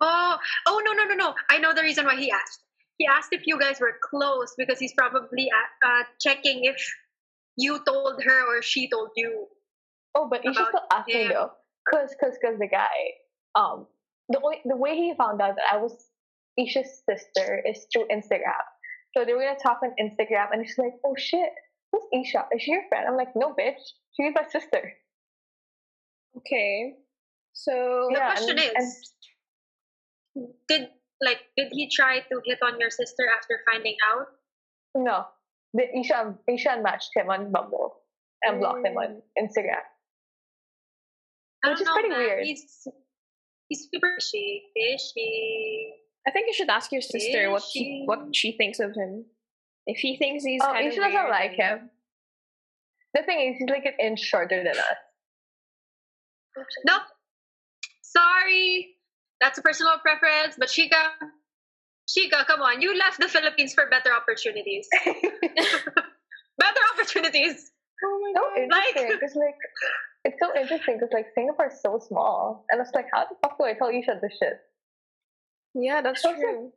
Oh, 0.00 0.36
oh 0.66 0.82
no, 0.84 0.92
no, 0.92 1.04
no, 1.04 1.14
no. 1.14 1.34
I 1.50 1.58
know 1.58 1.72
the 1.72 1.82
reason 1.82 2.04
why 2.04 2.16
he 2.16 2.30
asked. 2.30 2.60
He 2.98 3.06
asked 3.06 3.32
if 3.32 3.42
you 3.46 3.58
guys 3.58 3.80
were 3.80 3.94
close 4.02 4.54
because 4.56 4.78
he's 4.78 4.92
probably 4.92 5.50
uh, 5.50 5.86
uh, 5.88 6.02
checking 6.20 6.64
if 6.64 6.76
you 7.56 7.80
told 7.86 8.22
her 8.22 8.46
or 8.58 8.62
she 8.62 8.88
told 8.88 9.10
you. 9.16 9.46
Oh, 10.14 10.28
but 10.28 10.44
Isha 10.44 10.60
About 10.60 11.04
still 11.08 11.18
me 11.18 11.24
him. 11.24 11.28
though, 11.30 11.50
cause, 11.90 12.14
cause, 12.20 12.34
cause 12.42 12.58
the 12.58 12.68
guy, 12.68 12.86
um, 13.56 13.86
the 14.28 14.40
way 14.40 14.60
the 14.64 14.76
way 14.76 14.96
he 14.96 15.14
found 15.16 15.40
out 15.40 15.56
that 15.56 15.66
I 15.72 15.76
was 15.78 15.92
Isha's 16.58 17.02
sister 17.08 17.62
is 17.66 17.86
through 17.92 18.06
Instagram. 18.08 18.62
So 19.16 19.24
they 19.24 19.32
were 19.32 19.40
gonna 19.42 19.58
talk 19.58 19.80
on 19.82 19.94
Instagram, 20.00 20.52
and 20.52 20.66
she's 20.66 20.78
like, 20.78 20.94
"Oh 21.04 21.14
shit, 21.16 21.50
who's 21.92 22.04
Isha? 22.12 22.46
Is 22.52 22.62
she 22.62 22.72
your 22.72 22.82
friend?" 22.88 23.06
I'm 23.08 23.16
like, 23.16 23.34
"No, 23.36 23.54
bitch, 23.54 23.80
she's 24.16 24.32
my 24.34 24.46
sister." 24.48 24.92
Okay. 26.38 26.96
So 27.52 28.08
The 28.10 28.18
Yeah, 28.18 28.30
question 28.34 28.58
and- 28.58 28.76
is, 28.78 29.14
did 30.68 30.90
like 31.22 31.40
did 31.56 31.68
he 31.72 31.88
try 31.90 32.20
to 32.20 32.42
hit 32.44 32.58
on 32.62 32.80
your 32.80 32.90
sister 32.90 33.24
after 33.36 33.60
finding 33.70 33.96
out? 34.10 34.26
No, 34.96 35.26
the 35.74 35.86
Isha 35.98 36.38
Isha 36.48 36.80
matched 36.82 37.10
him 37.14 37.30
on 37.30 37.52
Bumble 37.52 38.02
and 38.42 38.58
blocked 38.60 38.86
him 38.86 38.96
on 38.98 39.22
mm. 39.22 39.38
Instagram. 39.38 39.82
I 41.64 41.70
Which 41.70 41.78
don't 41.78 41.80
is 41.82 41.86
know, 41.86 41.94
pretty 41.94 42.08
man. 42.10 42.18
weird. 42.18 42.44
He's 42.46 42.88
he's 43.68 43.88
super 43.92 44.08
fishy, 44.18 44.62
fishy. 44.74 45.92
I 46.26 46.30
think 46.30 46.46
you 46.46 46.54
should 46.54 46.70
ask 46.70 46.90
your 46.92 47.02
sister 47.02 47.50
what 47.50 47.62
he, 47.70 47.80
Fishy. 47.80 48.02
what 48.06 48.34
she 48.34 48.56
thinks 48.56 48.78
of 48.80 48.90
him. 48.94 49.26
If 49.86 49.98
he 49.98 50.16
thinks 50.16 50.44
he's 50.44 50.62
Oh, 50.62 50.72
kind 50.72 50.86
of 50.86 50.92
Isha 50.92 51.00
doesn't 51.02 51.28
like 51.30 51.52
him. 51.52 51.90
The 53.12 53.22
thing 53.22 53.50
is, 53.52 53.56
he's 53.58 53.68
like 53.68 53.84
an 53.84 53.94
inch 54.00 54.20
shorter 54.20 54.62
than 54.64 54.72
us. 54.76 54.96
Nope. 56.86 57.02
Sorry. 58.02 58.96
That's 59.40 59.58
a 59.58 59.62
personal 59.62 59.98
preference, 59.98 60.56
but 60.58 60.68
Chica, 60.68 61.10
Chica, 62.08 62.44
come 62.46 62.62
on, 62.62 62.80
you 62.80 62.96
left 62.96 63.18
the 63.20 63.28
Philippines 63.28 63.74
for 63.74 63.88
better 63.90 64.10
opportunities. 64.14 64.88
better 65.04 66.80
opportunities. 66.94 67.70
Oh 68.02 68.20
my 68.22 68.32
god. 68.40 68.58
interesting 68.62 69.08
because 69.20 69.34
like 69.36 69.54
it's 70.24 70.36
so 70.40 70.54
interesting 70.58 70.96
because 70.98 71.12
like 71.12 71.26
Singapore 71.34 71.68
is 71.68 71.80
so 71.80 71.98
small, 71.98 72.64
and 72.70 72.80
it's 72.80 72.92
like 72.94 73.06
how 73.12 73.24
the 73.28 73.36
fuck 73.42 73.58
do 73.58 73.64
I 73.64 73.74
tell 73.74 73.88
Isha 73.88 74.18
this 74.22 74.32
shit? 74.40 74.58
Yeah, 75.74 76.00
that's 76.02 76.22
So 76.22 76.30
it's 76.30 76.38
like- 76.38 76.48
true. 76.54 76.72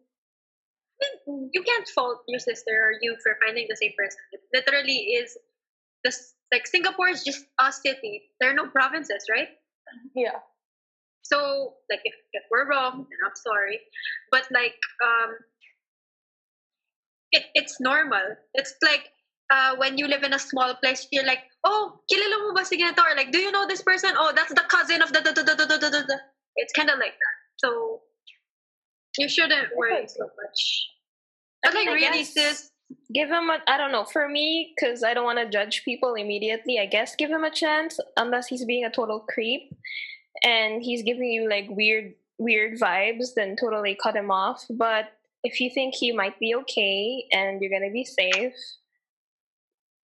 I 0.99 1.05
mean, 1.27 1.49
you 1.53 1.61
can't 1.61 1.87
fault 1.89 2.23
your 2.27 2.39
sister 2.39 2.73
or 2.73 2.91
you 3.01 3.15
for 3.21 3.37
finding 3.45 3.67
the 3.69 3.75
same 3.77 3.93
person. 3.97 4.17
It 4.31 4.41
literally 4.51 5.13
is 5.21 5.37
this 6.03 6.33
like 6.51 6.65
Singapore 6.65 7.09
is 7.09 7.23
just 7.23 7.45
a 7.61 7.71
city. 7.71 8.23
There 8.39 8.49
are 8.49 8.53
no 8.55 8.67
provinces, 8.67 9.23
right? 9.29 9.49
Yeah, 10.15 10.39
So 11.21 11.75
like 11.89 12.01
if, 12.03 12.15
if 12.33 12.43
we're 12.49 12.67
wrong, 12.67 13.05
then 13.09 13.19
I'm 13.25 13.35
sorry. 13.35 13.79
But 14.31 14.47
like 14.51 14.75
um 15.05 15.37
it 17.31 17.45
it's 17.53 17.79
normal. 17.79 18.35
It's 18.55 18.73
like 18.83 19.09
uh, 19.53 19.75
when 19.77 19.97
you 19.97 20.07
live 20.07 20.23
in 20.23 20.33
a 20.33 20.39
small 20.39 20.75
place, 20.75 21.07
you're 21.11 21.25
like, 21.25 21.39
oh, 21.67 21.99
kilala 22.07 22.47
mo 22.47 22.55
ba 22.55 22.63
si 22.63 22.79
ganito? 22.79 23.03
Or 23.03 23.15
like, 23.15 23.31
do 23.35 23.39
you 23.43 23.51
know 23.51 23.67
this 23.67 23.83
person? 23.83 24.15
Oh, 24.15 24.31
that's 24.31 24.55
the 24.55 24.63
cousin 24.71 25.03
of 25.03 25.11
the 25.11 25.19
the 25.19 25.35
the 25.35 25.43
the 25.43 25.65
the 25.67 25.77
the. 25.77 26.01
the. 26.07 26.17
It's 26.55 26.73
kind 26.73 26.89
of 26.89 26.97
like 26.97 27.13
that. 27.13 27.37
So 27.59 28.01
you 29.19 29.27
shouldn't 29.27 29.75
worry 29.75 30.07
so 30.07 30.25
much. 30.25 30.59
But 31.61 31.75
like 31.75 31.87
I 31.87 31.93
really, 31.93 32.23
guess 32.23 32.33
sis, 32.33 32.71
Give 33.13 33.29
him 33.29 33.49
a, 33.49 33.59
I 33.67 33.77
don't 33.77 33.91
know, 33.91 34.05
for 34.05 34.29
me, 34.29 34.73
because 34.73 35.03
I 35.03 35.13
don't 35.13 35.25
want 35.25 35.39
to 35.39 35.49
judge 35.49 35.83
people 35.83 36.15
immediately, 36.15 36.79
I 36.79 36.85
guess 36.85 37.15
give 37.15 37.29
him 37.29 37.43
a 37.43 37.51
chance, 37.51 37.99
unless 38.15 38.47
he's 38.47 38.63
being 38.63 38.85
a 38.85 38.91
total 38.91 39.25
creep 39.27 39.73
and 40.43 40.81
he's 40.81 41.03
giving 41.03 41.27
you 41.27 41.49
like 41.49 41.65
weird, 41.69 42.13
weird 42.37 42.79
vibes, 42.79 43.33
then 43.35 43.55
totally 43.59 43.97
cut 44.01 44.15
him 44.15 44.31
off. 44.31 44.63
But 44.69 45.11
if 45.43 45.59
you 45.59 45.69
think 45.69 45.95
he 45.95 46.13
might 46.13 46.39
be 46.39 46.55
okay 46.55 47.25
and 47.31 47.61
you're 47.61 47.71
going 47.71 47.89
to 47.89 47.93
be 47.93 48.05
safe, 48.05 48.55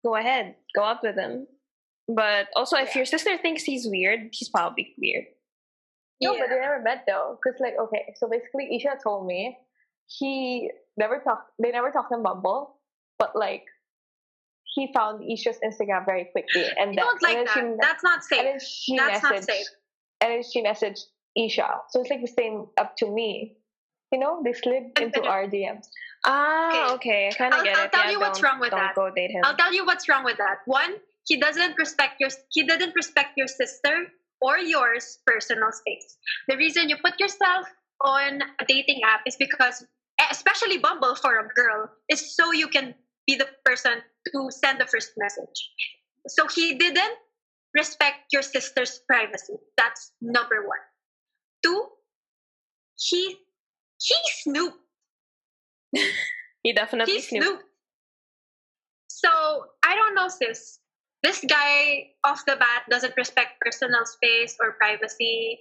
go 0.04 0.15
ahead, 0.15 0.56
go 0.76 0.84
up 0.84 1.02
with 1.04 1.15
him. 1.15 1.47
But 2.08 2.48
also, 2.56 2.78
if 2.78 2.89
Yeah. 2.96 3.00
your 3.00 3.06
sister 3.06 3.38
thinks 3.38 3.63
he's 3.63 3.88
weird, 3.88 4.30
he's 4.32 4.50
probably 4.50 4.94
weird. 4.98 5.26
no, 6.22 6.34
Yeah. 6.34 6.39
but 6.42 6.50
they 6.50 6.60
never 6.60 6.80
met 6.82 7.04
though. 7.08 7.38
Because 7.42 7.60
like 7.60 7.76
okay, 7.78 8.13
so 8.16 8.28
basically 8.30 8.76
Isha 8.76 8.98
told 9.04 9.26
me 9.28 9.58
he 10.08 10.70
never 10.98 11.20
talked. 11.20 11.52
They 11.60 11.72
never 11.72 11.92
talked 11.92 12.12
on 12.13 12.24
Bumble, 12.24 12.80
but 13.20 13.36
like 13.36 13.66
he 14.63 14.92
found 14.94 15.24
Isha's 15.30 15.60
Instagram 15.63 16.06
very 16.06 16.26
quickly, 16.32 16.66
and 16.80 16.92
I 16.92 16.96
that, 16.96 17.02
don't 17.02 17.22
like 17.22 17.38
and 17.38 17.48
that. 17.48 17.56
then 17.56 17.72
she, 17.72 17.78
That's 17.82 18.04
not 18.04 18.13
and 18.16 18.24
safe. 18.24 18.44
then 18.44 18.60
she 18.60 18.98
That's 18.98 19.24
not 19.24 19.44
safe. 19.44 19.68
and 20.22 20.32
then 20.32 20.44
she 20.44 20.63
messaged 20.63 21.02
Isha. 21.36 21.82
So 21.89 22.02
it's 22.02 22.10
like 22.10 22.22
the 22.22 22.28
same 22.28 22.68
up 22.78 22.96
to 22.98 23.08
me. 23.12 23.58
You 24.12 24.20
know, 24.20 24.42
they 24.44 24.54
slid 24.54 24.98
into 25.00 25.24
our 25.24 25.46
DMs. 25.48 25.88
Ah, 26.26 26.94
okay. 26.94 27.28
I 27.30 27.32
kind 27.34 27.54
of 27.54 27.60
I'll- 27.60 27.66
get 27.66 27.78
I'll 27.78 27.89
tell 27.89 28.06
yeah, 28.06 28.12
you 28.12 28.20
what's 28.20 28.39
don't- 28.39 28.52
wrong 28.52 28.60
with 28.60 28.70
don't 28.72 28.80
that. 28.80 28.96
go 28.96 29.10
date 29.10 29.32
him. 29.32 29.42
I'll 29.44 29.58
tell 29.58 29.74
you 29.74 29.86
what's 29.86 30.08
wrong 30.08 30.24
with 30.24 30.38
that. 30.38 30.60
One, 30.66 30.96
he 31.28 31.38
doesn't 31.38 31.76
respect 31.78 32.14
your 32.20 32.30
he 32.52 32.64
didn't 32.64 32.94
respect 32.96 33.32
your 33.38 33.48
sister 33.48 34.08
or 34.42 34.58
yours 34.58 35.20
personal 35.26 35.72
space. 35.72 36.18
The 36.48 36.58
reason 36.58 36.90
you 36.90 36.98
put 37.04 37.14
yourself 37.20 37.68
on 38.02 38.42
a 38.60 38.66
dating 38.68 39.02
app 39.06 39.22
is 39.26 39.36
because 39.38 39.86
especially 40.32 40.78
Bumble 40.78 41.16
for 41.16 41.40
a 41.40 41.48
girl 41.56 41.90
is 42.10 42.36
so 42.36 42.52
you 42.52 42.68
can 42.68 42.94
be 43.28 43.36
the 43.36 43.48
person 43.66 44.02
to 44.34 44.48
send 44.52 44.80
the 44.80 44.86
first 44.86 45.12
message. 45.18 45.70
So 46.28 46.48
he 46.54 46.74
didn't 46.78 47.18
respect 47.76 48.18
your 48.32 48.42
sister's 48.42 49.00
privacy. 49.08 49.54
That's 49.78 50.12
number 50.22 50.62
one. 50.66 50.80
Two, 51.64 51.88
he 52.98 53.38
he 54.02 54.16
snooped. 54.44 54.78
He 56.64 56.72
definitely 56.74 57.16
He 57.16 57.22
snooped. 57.22 57.46
snooped. 57.46 57.64
So 59.08 59.30
I 59.86 59.96
don't 59.96 60.16
know, 60.16 60.28
sis. 60.30 60.80
This 61.24 61.44
guy 61.48 62.12
off 62.24 62.46
the 62.46 62.56
bat 62.58 62.84
doesn't 62.90 63.16
respect 63.16 63.62
personal 63.62 64.06
space 64.06 64.58
or 64.62 64.74
privacy. 64.74 65.60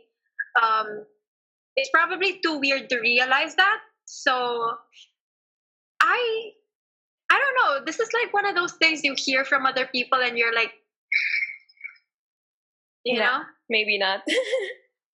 Um, 0.60 1.06
it's 1.76 1.90
probably 1.90 2.40
too 2.44 2.58
weird 2.58 2.88
to 2.90 2.98
realize 2.98 3.54
that. 3.54 3.78
So 4.06 4.74
I 6.02 6.50
I 7.30 7.38
don't 7.38 7.56
know. 7.56 7.84
This 7.86 8.00
is 8.00 8.10
like 8.12 8.34
one 8.34 8.44
of 8.44 8.54
those 8.54 8.72
things 8.72 9.04
you 9.04 9.14
hear 9.16 9.44
from 9.44 9.64
other 9.64 9.86
people 9.86 10.18
and 10.20 10.36
you're 10.36 10.54
like 10.54 10.72
you 13.04 13.18
know? 13.18 13.40
Maybe 13.68 13.98
not. 13.98 14.20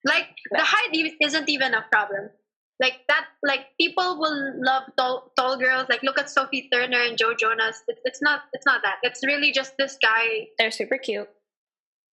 Like 0.05 0.29
the 0.53 0.63
height 0.63 1.15
isn't 1.21 1.49
even 1.49 1.75
a 1.75 1.85
problem. 1.91 2.31
Like 2.81 3.01
that, 3.09 3.27
like 3.43 3.67
people 3.81 4.19
will 4.21 4.55
love 4.64 4.85
tall, 4.97 5.33
tall 5.37 5.59
girls. 5.59 5.87
Like 5.88 6.03
look 6.03 6.19
at 6.19 6.31
Sophie 6.31 6.69
Turner 6.73 7.03
and 7.03 7.19
Joe 7.19 7.35
Jonas. 7.38 7.83
It's, 7.88 8.01
it's 8.05 8.23
not. 8.23 8.43
It's 8.53 8.67
not 8.67 8.83
that. 8.85 8.97
It's 9.03 9.25
really 9.27 9.51
just 9.53 9.75
this 9.79 9.99
guy 10.01 10.49
They're 10.59 10.71
super 10.71 10.97
cute. 10.99 11.29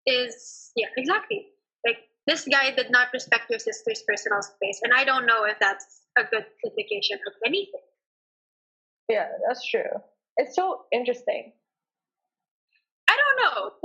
is 0.07 0.71
yeah 0.75 0.87
exactly. 0.97 1.47
Like 1.85 1.97
this 2.27 2.47
guy 2.51 2.71
did 2.71 2.89
not 2.91 3.09
respect 3.13 3.49
your 3.49 3.59
sister's 3.59 4.03
personal 4.07 4.41
space, 4.41 4.79
and 4.83 4.93
I 4.93 5.03
don't 5.05 5.25
know 5.27 5.45
if 5.45 5.57
that's 5.59 6.01
a 6.17 6.23
good 6.23 6.45
indication 6.65 7.19
of 7.27 7.33
anything. 7.45 7.81
Yeah, 9.09 9.27
that's 9.47 9.65
true. 9.67 10.01
It's 10.37 10.55
so 10.55 10.81
interesting. 10.91 11.53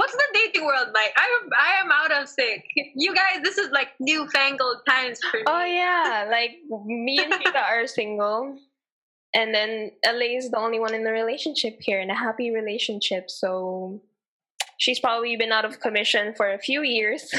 I 0.01 0.13
don't 0.13 0.13
know. 0.13 0.13
What's 0.13 0.13
the 0.13 0.25
dating 0.33 0.67
world 0.67 0.89
like? 0.95 1.13
I 1.17 1.41
am 1.43 1.51
I 1.59 1.81
am 1.85 1.91
out 1.93 2.23
of 2.23 2.29
sync. 2.29 2.65
You 2.95 3.15
guys, 3.15 3.43
this 3.43 3.59
is 3.59 3.71
like 3.71 3.89
newfangled 4.01 4.79
times 4.89 5.19
for 5.31 5.39
me. 5.39 5.45
Oh 5.47 5.65
yeah, 5.65 6.29
like 6.31 6.59
me 6.87 7.19
and 7.19 7.33
Tita 7.33 7.59
are 7.59 7.87
single, 7.87 8.59
and 9.35 9.55
then 9.55 9.93
LA 10.07 10.37
is 10.37 10.51
the 10.51 10.59
only 10.59 10.81
one 10.81 10.95
in 10.95 11.05
the 11.05 11.13
relationship 11.13 11.79
here, 11.81 12.01
in 12.01 12.11
a 12.11 12.17
happy 12.17 12.51
relationship. 12.51 13.31
So 13.31 14.01
she's 14.79 15.01
probably 15.01 15.37
been 15.37 15.53
out 15.53 15.65
of 15.65 15.81
commission 15.81 16.35
for 16.37 16.53
a 16.53 16.59
few 16.59 16.83
years. 16.83 17.31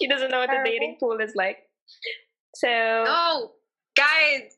she 0.00 0.08
doesn't 0.08 0.30
know 0.30 0.38
what 0.38 0.50
the 0.50 0.62
dating 0.64 0.96
pool 1.00 1.18
is 1.20 1.32
like. 1.34 1.58
So 2.54 2.68
No, 2.68 3.52
guys, 3.96 4.56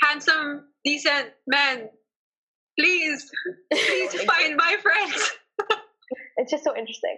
handsome, 0.00 0.68
decent 0.84 1.30
men, 1.46 1.90
please, 2.82 3.30
please 3.72 4.22
find 4.22 4.56
my 4.56 4.76
friends. 4.82 5.30
It's 6.36 6.50
just 6.50 6.64
so 6.64 6.74
interesting. 6.76 7.16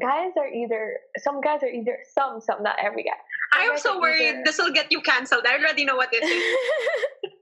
Guys 0.00 0.32
are 0.38 0.48
either 0.48 0.96
some 1.18 1.40
guys 1.40 1.62
are 1.62 1.68
either 1.68 1.98
some 2.16 2.40
some 2.40 2.62
not 2.62 2.76
every 2.82 3.04
guy. 3.04 3.16
I 3.54 3.64
am 3.64 3.76
so 3.78 4.00
worried 4.00 4.28
either- 4.28 4.42
this 4.44 4.58
will 4.58 4.72
get 4.72 4.90
you 4.90 5.00
cancelled. 5.00 5.44
I 5.46 5.56
already 5.58 5.84
know 5.84 5.96
what 5.96 6.10
this 6.10 6.24
is. 6.24 6.42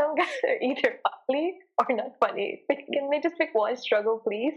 Some 0.00 0.14
guys 0.14 0.38
are 0.46 0.58
either 0.62 1.00
ugly 1.04 1.58
or 1.76 1.96
not 1.96 2.12
funny. 2.20 2.62
Can 2.70 3.10
they 3.10 3.18
just 3.20 3.36
pick 3.36 3.50
one 3.52 3.76
struggle, 3.76 4.20
please? 4.22 4.54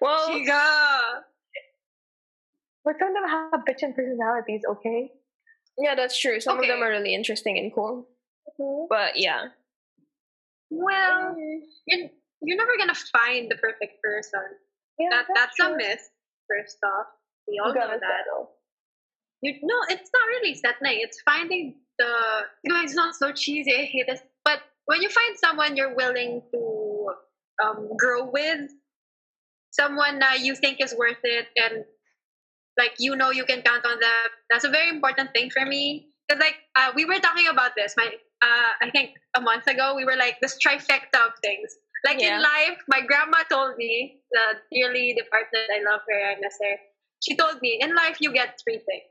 well, 0.00 0.28
Shika. 0.30 1.22
But 2.84 2.94
some 2.98 3.08
of 3.08 3.14
them 3.14 3.28
have 3.28 3.60
bitchin' 3.64 3.94
personalities, 3.94 4.62
okay? 4.68 5.12
yeah, 5.78 5.94
that's 5.94 6.18
true. 6.18 6.40
Some 6.40 6.58
of 6.58 6.66
them 6.66 6.82
are 6.82 6.90
really 6.90 7.14
interesting 7.14 7.56
and 7.56 7.72
cool. 7.72 8.08
But 8.88 9.12
yeah. 9.16 9.46
Well, 10.70 11.34
you're, 11.86 12.08
you're 12.42 12.56
never 12.56 12.76
gonna 12.78 12.94
find 13.12 13.50
the 13.50 13.56
perfect 13.56 13.94
person. 14.02 14.40
Yeah, 14.98 15.08
That 15.10 15.26
that's 15.34 15.58
a 15.60 15.74
myth. 15.74 16.00
First 16.48 16.78
off, 16.84 17.06
we 17.48 17.58
all 17.62 17.72
know 17.74 17.86
that. 17.88 18.00
settle. 18.00 18.50
You, 19.42 19.54
no, 19.62 19.74
it's 19.88 20.10
not 20.14 20.26
really 20.28 20.54
settling. 20.54 20.98
It's 21.02 21.18
finding 21.24 21.74
the. 21.98 22.12
You 22.64 22.72
know, 22.74 22.80
it's 22.82 22.94
not 22.94 23.14
so 23.14 23.32
cheesy. 23.32 23.72
I 23.74 23.84
hate 23.90 24.06
this, 24.08 24.20
but 24.44 24.60
when 24.86 25.02
you 25.02 25.08
find 25.08 25.36
someone 25.38 25.76
you're 25.76 25.94
willing 25.94 26.42
to 26.54 27.10
um, 27.64 27.88
grow 27.98 28.24
with, 28.24 28.70
someone 29.70 30.18
that 30.20 30.40
you 30.40 30.54
think 30.54 30.78
is 30.80 30.94
worth 30.96 31.18
it, 31.22 31.46
and 31.56 31.84
like 32.78 32.92
you 32.98 33.16
know 33.16 33.30
you 33.30 33.44
can 33.44 33.62
count 33.62 33.84
on 33.84 33.98
them. 34.00 34.28
That's 34.50 34.64
a 34.64 34.70
very 34.70 34.88
important 34.88 35.30
thing 35.34 35.50
for 35.50 35.64
me. 35.64 36.04
Because 36.28 36.40
like 36.40 36.56
uh, 36.76 36.92
we 36.94 37.04
were 37.04 37.18
talking 37.18 37.48
about 37.48 37.72
this, 37.76 37.94
my 37.96 38.10
uh, 38.42 38.70
I 38.82 38.90
think 38.90 39.10
a 39.36 39.40
month 39.40 39.66
ago, 39.66 39.94
we 39.94 40.04
were 40.04 40.16
like 40.16 40.36
this 40.40 40.56
trifecta 40.64 41.26
of 41.26 41.32
things. 41.42 41.76
Like 42.04 42.20
Yeah. 42.20 42.36
in 42.36 42.42
life, 42.42 42.78
my 42.88 43.00
grandma 43.02 43.42
told 43.50 43.76
me, 43.76 44.12
the 44.32 44.56
dearly 44.72 45.14
departed, 45.16 45.68
I 45.70 45.80
love 45.90 46.00
her, 46.08 46.20
I 46.30 46.34
miss 46.40 46.56
her. 46.62 46.76
She 47.22 47.34
told 47.34 47.56
me, 47.60 47.78
in 47.80 47.94
life 47.94 48.16
you 48.20 48.32
get 48.32 48.50
three 48.64 48.80
things. 48.88 49.04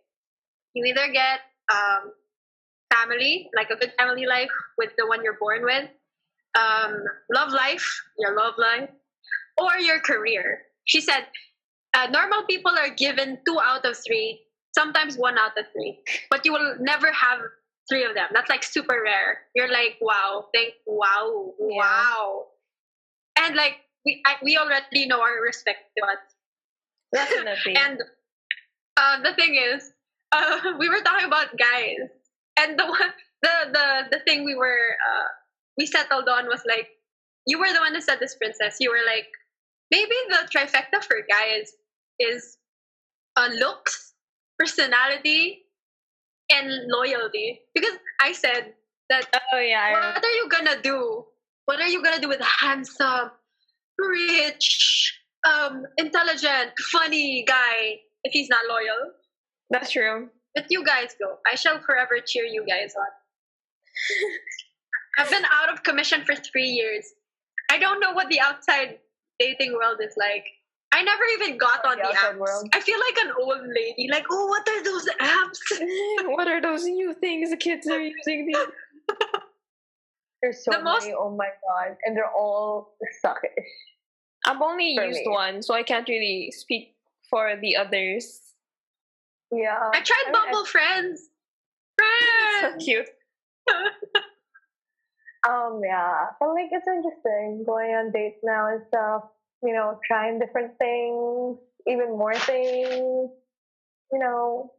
You 0.73 0.85
either 0.85 1.07
get 1.11 1.41
um, 1.73 2.11
family, 2.93 3.47
like 3.55 3.69
a 3.71 3.75
good 3.75 3.91
family 3.99 4.25
life 4.25 4.49
with 4.77 4.89
the 4.97 5.05
one 5.07 5.23
you're 5.23 5.37
born 5.39 5.63
with, 5.63 5.85
um, 6.57 7.03
love 7.33 7.49
life, 7.51 7.85
your 8.17 8.35
love 8.35 8.53
life, 8.57 8.89
or 9.57 9.77
your 9.79 9.99
career. 9.99 10.59
She 10.85 11.01
said, 11.01 11.25
uh, 11.93 12.07
normal 12.07 12.43
people 12.49 12.71
are 12.77 12.89
given 12.89 13.37
two 13.47 13.57
out 13.61 13.85
of 13.85 13.95
three, 14.05 14.37
sometimes 14.75 15.15
one 15.17 15.37
out 15.37 15.51
of 15.57 15.65
three, 15.73 15.95
but 16.29 16.41
you 16.45 16.53
will 16.53 16.75
never 16.79 17.11
have 17.11 17.39
three 17.89 18.03
of 18.05 18.15
them. 18.15 18.27
That's 18.33 18.49
like 18.49 18.63
super 18.63 19.01
rare. 19.03 19.39
You're 19.55 19.71
like, 19.71 19.97
wow, 20.01 20.47
thank, 20.53 20.73
wow, 20.85 21.53
Yeah. 21.59 21.77
wow. 21.77 22.45
And 23.39 23.55
like, 23.55 23.77
we, 24.05 24.21
I, 24.25 24.35
we 24.43 24.57
already 24.57 25.07
know 25.07 25.21
our 25.21 25.41
respect 25.41 25.79
to 25.97 26.05
us. 26.05 26.19
Definitely. 27.13 27.75
And 27.77 28.01
uh, 28.97 29.21
the 29.23 29.33
thing 29.35 29.55
is, 29.55 29.91
uh, 30.31 30.59
we 30.79 30.89
were 30.89 31.01
talking 31.01 31.27
about 31.27 31.47
guys, 31.57 32.09
and 32.59 32.77
the 32.77 32.85
one, 32.85 33.11
the 33.41 33.51
the 33.71 34.17
the 34.17 34.19
thing 34.25 34.43
we 34.43 34.55
were 34.55 34.95
uh, 35.09 35.27
we 35.77 35.85
settled 35.85 36.27
on 36.29 36.47
was 36.47 36.61
like, 36.67 36.89
you 37.45 37.59
were 37.59 37.71
the 37.71 37.79
one 37.79 37.93
that 37.93 38.03
said 38.03 38.19
this, 38.19 38.35
princess. 38.35 38.77
You 38.79 38.91
were 38.91 39.05
like, 39.05 39.27
maybe 39.91 40.15
the 40.29 40.47
trifecta 40.53 41.03
for 41.03 41.17
guys 41.29 41.71
is 42.19 42.57
uh, 43.37 43.49
looks, 43.59 44.13
personality, 44.57 45.63
and 46.51 46.69
loyalty. 46.87 47.61
Because 47.73 47.95
I 48.21 48.33
said 48.33 48.73
that 49.09 49.27
Oh 49.53 49.59
yeah. 49.59 50.13
What 50.13 50.23
are 50.23 50.31
you 50.31 50.49
gonna 50.49 50.81
do? 50.81 51.25
What 51.65 51.79
are 51.79 51.87
you 51.87 52.03
gonna 52.03 52.21
do 52.21 52.27
with 52.27 52.41
handsome, 52.41 53.31
rich, 53.97 55.19
um, 55.47 55.83
intelligent, 55.97 56.71
funny 56.91 57.43
guy 57.47 57.99
if 58.23 58.33
he's 58.33 58.49
not 58.49 58.61
loyal? 58.69 59.13
That's 59.69 59.91
true. 59.91 60.29
But 60.55 60.65
you 60.69 60.83
guys 60.83 61.15
go. 61.19 61.37
I 61.51 61.55
shall 61.55 61.79
forever 61.79 62.19
cheer 62.25 62.43
you 62.45 62.65
guys 62.65 62.93
on. 62.97 63.05
I've 65.19 65.29
been 65.29 65.45
out 65.51 65.71
of 65.71 65.83
commission 65.83 66.23
for 66.25 66.35
three 66.35 66.69
years. 66.69 67.05
I 67.71 67.77
don't 67.77 67.99
know 67.99 68.13
what 68.13 68.29
the 68.29 68.39
outside 68.39 68.97
dating 69.39 69.73
world 69.73 69.97
is 70.01 70.15
like. 70.17 70.45
I 70.91 71.03
never 71.03 71.23
even 71.37 71.57
got 71.57 71.85
on 71.85 71.97
The 71.97 72.03
apps. 72.15 72.37
world. 72.37 72.67
I 72.73 72.81
feel 72.81 72.97
like 72.99 73.25
an 73.25 73.31
old 73.39 73.61
lady. 73.67 74.07
Like, 74.11 74.25
oh, 74.31 74.47
what 74.47 74.67
are 74.67 74.83
those 74.83 75.07
apps? 75.21 75.59
what 76.35 76.47
are 76.47 76.59
those 76.61 76.83
new 76.85 77.13
things 77.13 77.51
the 77.51 77.57
kids 77.57 77.87
are 77.87 78.01
using? 78.01 78.47
These? 78.47 78.57
There's 80.41 80.63
so 80.65 80.71
The 80.71 80.81
most- 80.81 81.03
many. 81.03 81.13
Oh 81.17 81.29
my 81.35 81.49
god, 81.67 81.95
and 82.05 82.15
they're 82.17 82.31
all 82.31 82.95
suckish. 83.23 83.69
I've 84.45 84.61
only 84.61 84.91
used 84.93 85.19
me. 85.25 85.27
one, 85.31 85.61
so 85.61 85.73
I 85.73 85.83
can't 85.83 86.07
really 86.07 86.51
speak 86.55 86.95
for 87.29 87.55
the 87.61 87.75
others. 87.75 88.39
Yeah. 89.51 89.91
I 89.93 90.01
tried 90.01 90.23
I 90.27 90.31
mean, 90.31 90.33
Bumble 90.33 90.65
Friends. 90.65 91.29
So 92.61 92.75
cute. 92.77 93.07
Um, 95.47 95.79
yeah, 95.83 96.25
but 96.39 96.49
like 96.49 96.67
it's 96.71 96.85
interesting 96.87 97.63
going 97.65 97.91
on 97.91 98.11
dates 98.11 98.39
now 98.43 98.67
and 98.67 98.81
stuff. 98.87 99.23
You 99.63 99.73
know, 99.73 99.99
trying 100.07 100.39
different 100.39 100.77
things, 100.77 101.57
even 101.87 102.17
more 102.17 102.33
things. 102.33 103.31
You 104.11 104.19
know, 104.19 104.71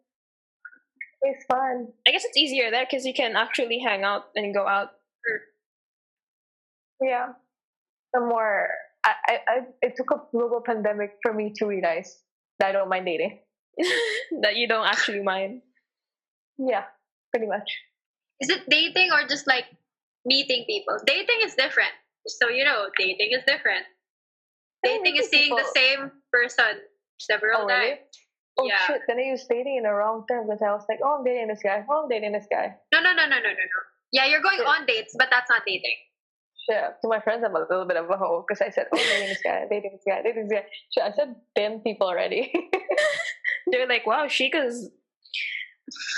it's 1.23 1.45
fun. 1.45 1.89
I 2.07 2.11
guess 2.13 2.25
it's 2.25 2.37
easier 2.37 2.71
there 2.71 2.87
because 2.89 3.05
you 3.05 3.15
can 3.15 3.37
actually 3.37 3.79
hang 3.79 4.05
out 4.05 4.25
and 4.35 4.55
go 4.55 4.67
out. 4.67 4.91
Yeah, 7.03 7.33
the 8.13 8.21
more 8.21 8.69
I, 9.05 9.13
I, 9.27 9.39
I 9.49 9.59
it 9.83 9.95
took 9.97 10.11
a 10.11 10.21
global 10.31 10.61
pandemic 10.65 11.17
for 11.23 11.33
me 11.33 11.53
to 11.57 11.67
realize 11.67 12.19
that 12.59 12.69
I 12.69 12.73
don't 12.73 12.89
mind 12.89 13.07
dating. 13.07 13.39
that 14.43 14.57
you 14.57 14.69
don't 14.69 14.87
actually 14.87 15.23
mind. 15.23 15.63
Yeah, 16.59 16.85
pretty 17.33 17.47
much. 17.47 17.71
Is 18.41 18.51
it 18.51 18.69
dating 18.69 19.11
or 19.13 19.27
just 19.29 19.47
like 19.47 19.65
meeting 20.25 20.65
people? 20.67 20.99
Dating 21.07 21.41
is 21.45 21.55
different. 21.55 21.93
So 22.27 22.49
you 22.49 22.65
know, 22.65 22.87
dating 22.99 23.31
is 23.33 23.45
different. 23.47 23.85
Yeah, 24.85 24.91
Dating 24.99 25.17
is 25.17 25.29
seeing 25.29 25.55
the 25.55 25.67
same 25.75 26.11
person 26.33 26.81
several 27.21 27.63
Oh, 27.63 27.67
really? 27.67 27.91
times. 27.91 28.01
Oh 28.59 28.67
Yeah. 28.67 28.79
shit! 28.87 29.03
Then 29.07 29.19
I 29.19 29.23
used 29.23 29.49
dating 29.49 29.77
in 29.77 29.83
the 29.85 29.93
wrong 29.93 30.25
term 30.31 30.47
because 30.47 30.61
I 30.63 30.71
was 30.73 30.85
like, 30.89 30.99
oh, 31.05 31.19
I'm 31.19 31.25
dating 31.25 31.49
this 31.49 31.61
guy. 31.63 31.85
Oh, 31.89 32.03
I'm 32.05 32.09
dating 32.09 32.33
this 32.33 32.47
guy. 32.51 32.75
No, 32.93 33.01
no, 33.01 33.13
no, 33.13 33.25
no, 33.27 33.37
no, 33.37 33.37
no, 33.37 33.51
no. 33.51 33.81
Yeah, 34.13 34.27
you're 34.27 34.43
going 34.43 34.59
Shit. 34.59 34.67
on 34.67 34.87
dates, 34.87 35.15
but 35.19 35.29
that's 35.31 35.49
not 35.49 35.63
dating. 35.67 35.97
Shit. 36.69 36.83
To 37.03 37.09
my 37.09 37.21
friends, 37.21 37.43
I'm 37.45 37.55
a 37.55 37.61
little 37.61 37.87
bit 37.87 37.97
of 37.97 38.11
a 38.11 38.17
hoe 38.17 38.45
because 38.47 38.61
I 38.61 38.71
said, 38.71 38.87
oh, 38.93 38.99
I'm 38.99 39.05
dating 39.07 39.29
this 39.29 39.41
guy, 39.43 39.65
dating 39.71 39.91
this 39.93 40.03
guy, 40.07 40.23
dating 40.23 40.49
this 40.49 40.59
guy. 40.61 40.67
Shit, 40.93 41.05
I 41.05 41.13
said 41.17 41.37
ten 41.57 41.81
people 41.81 42.07
already. 42.09 42.53
They're 43.73 43.87
like, 43.89 44.07
wow, 44.07 44.27
she 44.29 44.51
Shika's 44.51 44.91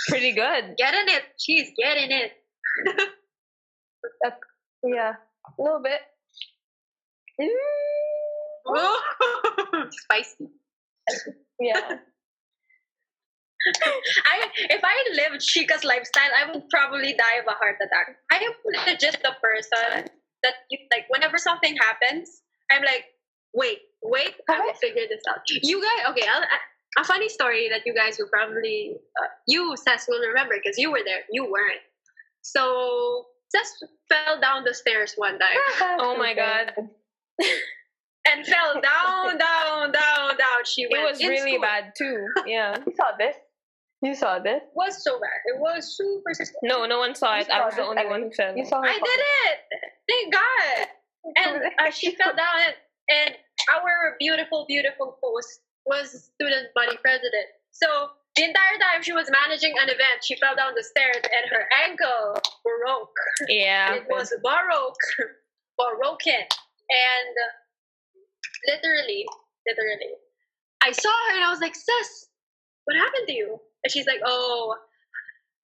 pretty 0.09 0.33
good. 0.33 0.75
Getting 0.79 1.15
it. 1.15 1.23
She's 1.39 1.71
getting 1.77 2.11
it. 2.11 2.33
yeah, 4.85 5.13
a 5.47 5.63
little 5.63 5.83
bit. 5.83 6.01
Mm. 7.41 7.49
Spicy. 9.91 10.49
Yeah. 11.61 11.99
I 14.27 14.49
if 14.71 14.81
I 14.83 14.97
lived 15.15 15.43
Chica's 15.43 15.85
lifestyle, 15.85 16.31
I 16.37 16.51
would 16.51 16.69
probably 16.69 17.15
die 17.15 17.39
of 17.41 17.47
a 17.47 17.53
heart 17.53 17.77
attack. 17.81 18.17
I 18.31 18.39
am 18.39 18.97
just 18.99 19.23
the 19.23 19.33
person 19.41 20.09
that 20.43 20.55
you 20.71 20.79
like 20.93 21.07
whenever 21.09 21.39
something 21.39 21.77
happens, 21.77 22.43
I'm 22.73 22.83
like, 22.83 23.05
wait, 23.55 23.79
wait, 24.03 24.35
I 24.51 24.61
will 24.61 24.75
figure 24.75 25.07
this 25.09 25.23
out. 25.29 25.43
You 25.49 25.81
guys, 25.81 26.11
okay, 26.11 26.27
I'll, 26.27 26.43
a 26.99 27.05
funny 27.05 27.29
story 27.29 27.69
that 27.71 27.87
you 27.87 27.95
guys 27.95 28.17
will 28.19 28.29
probably 28.29 28.97
uh, 29.21 29.29
you 29.47 29.77
Seth 29.77 30.07
will 30.09 30.21
remember 30.27 30.55
because 30.63 30.79
you 30.79 30.91
were 30.91 31.03
there. 31.05 31.23
You 31.31 31.45
weren't. 31.45 31.81
So 32.43 33.27
Seth 33.49 33.89
fell 34.09 34.41
down 34.41 34.65
the 34.65 34.75
stairs 34.75 35.15
one 35.17 35.39
time 35.39 35.57
Oh 36.01 36.17
my 36.19 36.35
God. 36.35 36.73
And 38.29 38.47
fell 38.47 38.75
down, 38.75 39.39
down, 39.39 39.93
down, 39.93 40.37
down. 40.37 40.61
She 40.65 40.87
went. 40.87 41.05
It 41.05 41.11
was 41.11 41.21
really 41.21 41.53
school. 41.53 41.63
bad 41.63 41.93
too. 41.97 42.27
Yeah. 42.47 42.77
You 42.87 42.93
saw 42.97 43.17
this? 43.19 43.37
You 44.03 44.15
saw 44.15 44.39
this? 44.39 44.63
It 44.63 44.75
was 44.75 45.03
so 45.05 45.19
bad. 45.21 45.39
It 45.47 45.61
was 45.61 45.97
super. 45.97 46.35
super 46.35 46.51
No, 46.63 46.87
no 46.87 46.99
one 46.99 47.15
saw 47.15 47.37
You 47.37 47.43
it. 47.43 47.51
I 47.51 47.65
was 47.65 47.75
the 47.77 47.85
only 47.85 48.07
one 48.07 48.23
who 48.23 48.31
fell. 48.33 48.57
You 48.57 48.65
saw 48.65 48.83
her 48.83 48.89
I 48.89 48.95
did 48.95 49.21
it. 49.47 49.59
Thank 50.09 50.33
God. 50.33 50.87
And 51.37 51.63
uh, 51.79 51.91
she 51.91 52.15
fell 52.17 52.35
down, 52.35 52.67
and, 52.67 52.75
and 53.11 53.37
our 53.75 54.17
beautiful, 54.19 54.67
beautiful 54.69 55.19
host 55.23 55.61
was 55.87 56.31
student 56.35 56.75
body 56.75 56.97
president. 57.01 57.47
So 57.71 57.87
the 58.35 58.43
entire 58.43 58.79
time 58.81 59.03
she 59.03 59.13
was 59.13 59.31
managing 59.31 59.75
an 59.81 59.89
event, 59.89 60.25
she 60.25 60.37
fell 60.37 60.57
down 60.57 60.73
the 60.75 60.83
stairs, 60.83 61.23
and 61.23 61.51
her 61.51 61.69
ankle 61.87 62.35
broke. 62.65 63.15
Yeah. 63.49 63.95
It 63.95 64.07
was 64.11 64.35
baroque, 64.43 64.99
broken, 65.79 66.43
and 66.43 67.35
literally, 68.69 69.25
literally, 69.69 70.15
I 70.83 70.93
saw 70.93 71.11
her 71.29 71.37
and 71.37 71.45
I 71.45 71.51
was 71.51 71.61
like, 71.61 71.75
"Sis, 71.75 72.27
what 72.85 72.97
happened 72.97 73.29
to 73.29 73.35
you?" 73.35 73.59
And 73.85 73.93
she's 73.93 74.07
like, 74.07 74.21
"Oh, 74.25 74.75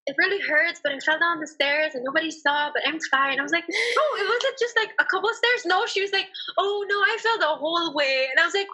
it 0.07 0.15
really 0.19 0.41
hurts, 0.41 0.81
but 0.83 0.93
I 0.93 0.99
fell 1.05 1.19
down 1.19 1.41
the 1.41 1.47
stairs 1.47 1.95
and 1.95 2.05
nobody 2.05 2.31
saw, 2.31 2.71
but 2.73 2.83
I'm 2.87 2.99
fine." 3.11 3.39
I 3.41 3.43
was 3.43 3.53
like, 3.53 3.65
"Oh, 3.71 4.17
it 4.21 4.25
wasn't 4.29 4.59
just 4.59 4.77
like 4.77 4.91
a 5.01 5.05
couple 5.05 5.29
of 5.31 5.37
stairs." 5.37 5.63
No, 5.67 5.87
she 5.87 6.01
was 6.03 6.13
like, 6.13 6.29
"Oh 6.59 6.85
no, 6.89 6.97
I 6.97 7.17
fell 7.23 7.39
the 7.39 7.57
whole 7.57 7.93
way," 7.95 8.29
and 8.31 8.41
I 8.41 8.45
was 8.45 8.55
like, 8.55 8.69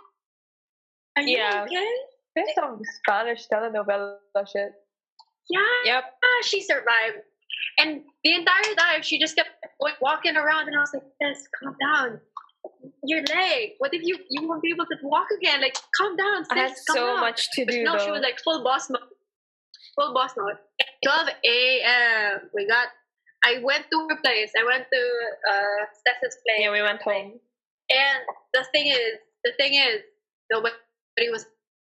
"Are 1.17 1.23
you 1.23 1.37
Yeah. 1.39 1.65
okay?" 1.65 1.89
There's 2.37 2.55
some 2.55 2.81
Spanish 2.99 3.47
telenovela 3.53 4.19
shit. 4.47 4.73
Yeah. 5.49 5.61
Yep. 5.85 6.05
Ah, 6.25 6.43
she 6.43 6.61
survived. 6.63 7.19
And 7.79 8.03
the 8.25 8.35
entire 8.35 8.75
time, 8.79 9.03
she 9.03 9.19
just 9.21 9.37
kept 9.37 9.51
like, 9.81 9.95
walking 10.01 10.37
around, 10.37 10.67
and 10.69 10.77
I 10.77 10.81
was 10.81 10.91
like, 10.95 11.05
"Sis, 11.23 11.43
calm 11.63 11.77
down. 11.81 12.21
Your 13.05 13.23
leg. 13.23 13.73
What 13.79 13.93
if 13.95 14.03
you 14.03 14.19
you 14.31 14.47
won't 14.49 14.63
be 14.63 14.71
able 14.71 14.87
to 14.87 14.97
walk 15.03 15.29
again? 15.39 15.61
Like, 15.61 15.77
calm 15.97 16.17
down, 16.17 16.45
sis. 16.45 16.53
I 16.53 16.59
had 16.59 16.77
so 16.77 16.95
down." 16.95 17.21
much 17.21 17.51
to 17.53 17.65
But 17.65 17.73
do 17.73 17.85
no, 17.85 17.99
she 17.99 18.11
was 18.11 18.21
like 18.23 18.41
full 18.41 18.63
boss 18.65 18.91
mode. 18.91 19.03
Full 19.97 20.13
boss 20.15 20.33
mode. 20.37 20.57
12 21.05 21.29
a.m. 21.45 22.51
We 22.55 22.67
got. 22.67 22.89
I 23.45 23.59
went 23.63 23.85
to 23.93 24.07
her 24.09 24.17
place. 24.23 24.53
I 24.59 24.65
went 24.65 24.87
to 24.93 25.03
uh, 25.53 25.85
Stess's 25.93 26.39
place. 26.47 26.61
yeah, 26.61 26.73
we 26.73 26.81
went 26.83 27.03
home. 27.03 27.39
And 27.91 28.19
the 28.55 28.65
thing 28.73 28.87
is, 28.89 29.19
the 29.45 29.53
thing 29.59 29.75
is, 29.75 30.01
nobody 30.51 30.73
was 31.31 31.45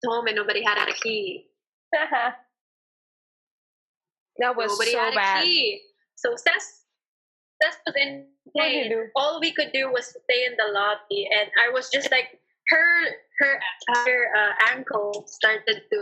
home 0.06 0.28
and 0.28 0.36
nobody 0.36 0.62
had 0.64 0.78
a 0.88 0.94
key. 0.94 1.48
That 4.38 4.56
was 4.58 4.72
Nobody 4.72 4.92
so 4.92 5.00
had 5.00 5.14
a 5.16 5.44
key. 5.44 5.82
So 6.16 6.36
Seth, 6.36 6.84
Seth 7.62 7.80
was 7.86 7.96
in 7.96 8.26
What 8.54 8.70
did 8.70 8.86
you 8.86 8.90
do? 8.90 9.02
All 9.16 9.40
we 9.40 9.52
could 9.52 9.72
do 9.74 9.92
was 9.92 10.08
stay 10.10 10.46
in 10.46 10.54
the 10.58 10.72
lobby, 10.72 11.28
and 11.32 11.50
I 11.58 11.72
was 11.74 11.90
just 11.90 12.12
like, 12.12 12.40
her 12.70 12.88
her 13.40 13.60
her 14.06 14.20
uh, 14.36 14.54
ankle 14.74 15.26
started 15.28 15.82
to 15.92 16.00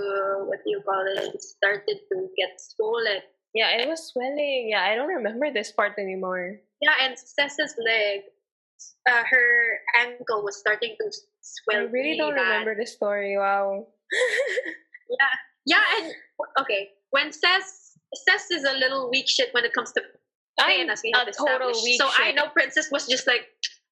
what 0.47 0.59
do 0.63 0.71
you 0.71 0.81
call 0.81 1.03
it? 1.07 1.41
Started 1.41 1.99
to 2.11 2.15
get 2.37 2.59
swollen. 2.59 3.21
Yeah, 3.53 3.69
it 3.77 3.87
was 3.87 4.11
swelling. 4.11 4.69
Yeah, 4.71 4.83
I 4.83 4.95
don't 4.95 5.09
remember 5.09 5.51
this 5.51 5.71
part 5.71 5.93
anymore. 5.99 6.57
Yeah, 6.81 6.95
and 7.01 7.17
Seth's 7.17 7.75
leg, 7.77 8.21
uh, 9.09 9.23
her 9.29 9.79
ankle 9.99 10.43
was 10.43 10.57
starting 10.57 10.95
to 10.99 11.05
swell. 11.41 11.87
I 11.87 11.91
really 11.91 12.17
don't 12.17 12.35
bad. 12.35 12.41
remember 12.41 12.75
the 12.75 12.85
story. 12.87 13.37
Wow. 13.37 13.87
Yeah, 15.09 15.33
yeah, 15.77 15.83
and 16.01 16.13
okay, 16.59 16.89
when 17.11 17.31
Seth 17.31 17.93
Seth 18.15 18.47
is 18.51 18.63
a 18.63 18.73
little 18.73 19.09
weak 19.11 19.29
shit 19.29 19.49
when 19.53 19.65
it 19.65 19.73
comes 19.73 19.91
to 19.93 20.01
I'm 20.59 20.89
a 20.89 21.31
total 21.31 21.71
weak 21.83 21.99
so 21.99 22.09
I 22.17 22.31
know 22.31 22.47
Princess 22.49 22.89
was 22.91 23.07
just 23.07 23.27
like, 23.27 23.47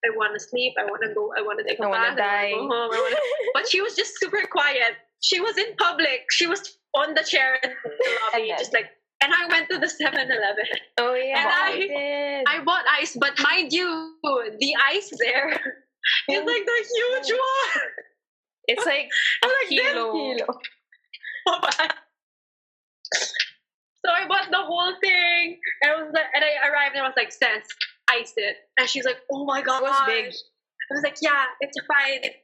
I 0.06 0.16
want 0.16 0.34
to 0.34 0.40
sleep, 0.40 0.74
I 0.80 0.86
want 0.86 1.02
to 1.04 1.14
go, 1.14 1.32
I 1.38 1.42
want 1.42 1.60
to 1.60 1.66
take 1.66 1.80
a 1.80 1.86
I 1.86 1.92
bath, 1.92 2.18
I 2.20 2.52
want 2.52 2.52
to 2.52 2.56
go 2.56 2.76
home, 2.76 2.90
wanna... 2.90 3.16
but 3.54 3.68
she 3.70 3.82
was 3.82 3.96
just 3.96 4.14
super 4.20 4.46
quiet. 4.52 4.98
She 5.22 5.40
was 5.40 5.58
in 5.58 5.76
public. 5.78 6.26
She 6.32 6.48
was 6.48 6.78
on 6.96 7.14
the 7.14 7.24
chair 7.24 7.60
in 7.64 7.70
the 7.70 8.10
lobby, 8.34 8.50
then- 8.50 8.58
just 8.58 8.74
like. 8.74 8.86
And 9.24 9.32
I 9.32 9.46
went 9.50 9.70
to 9.70 9.78
the 9.78 9.86
7-Eleven. 10.02 10.66
oh 11.00 11.14
yeah, 11.14 11.40
And 11.40 11.48
I, 11.48 12.44
I- 12.50 12.58
I 12.58 12.64
bought 12.64 12.84
ice, 13.00 13.16
but 13.20 13.40
mind 13.40 13.72
you, 13.72 14.16
the 14.24 14.74
ice 14.90 15.12
there 15.20 15.52
is 16.30 16.40
like 16.40 16.46
the 16.46 16.86
huge 16.96 17.32
oh. 17.32 17.72
one. 17.76 17.84
it's 18.68 18.86
like 18.86 19.10
a 19.44 19.48
like, 19.48 19.70
kilo. 19.70 20.12
Kilo. 20.12 20.48
Oh 21.48 21.60
So 24.06 24.12
I 24.12 24.28
bought 24.28 24.50
the 24.50 24.58
whole 24.64 24.94
thing, 25.04 25.60
and 25.84 25.92
I 25.92 26.02
was 26.02 26.12
like, 26.14 26.26
and 26.34 26.44
I 26.44 26.68
arrived 26.70 26.96
and 26.96 27.04
I 27.04 27.08
was 27.08 27.14
like, 27.16 27.32
"Sense, 27.32 27.68
ice 28.10 28.34
it," 28.36 28.56
and 28.80 28.90
she's 28.90 29.06
like, 29.06 29.18
"Oh 29.32 29.46
my 29.46 29.62
god, 29.62 29.82
It 29.82 29.84
was 29.84 30.02
big. 30.08 30.26
I 30.26 30.94
was 30.96 31.04
like, 31.04 31.18
"Yeah, 31.22 31.46
it's 31.62 31.78
fine." 31.86 32.20
It, 32.24 32.36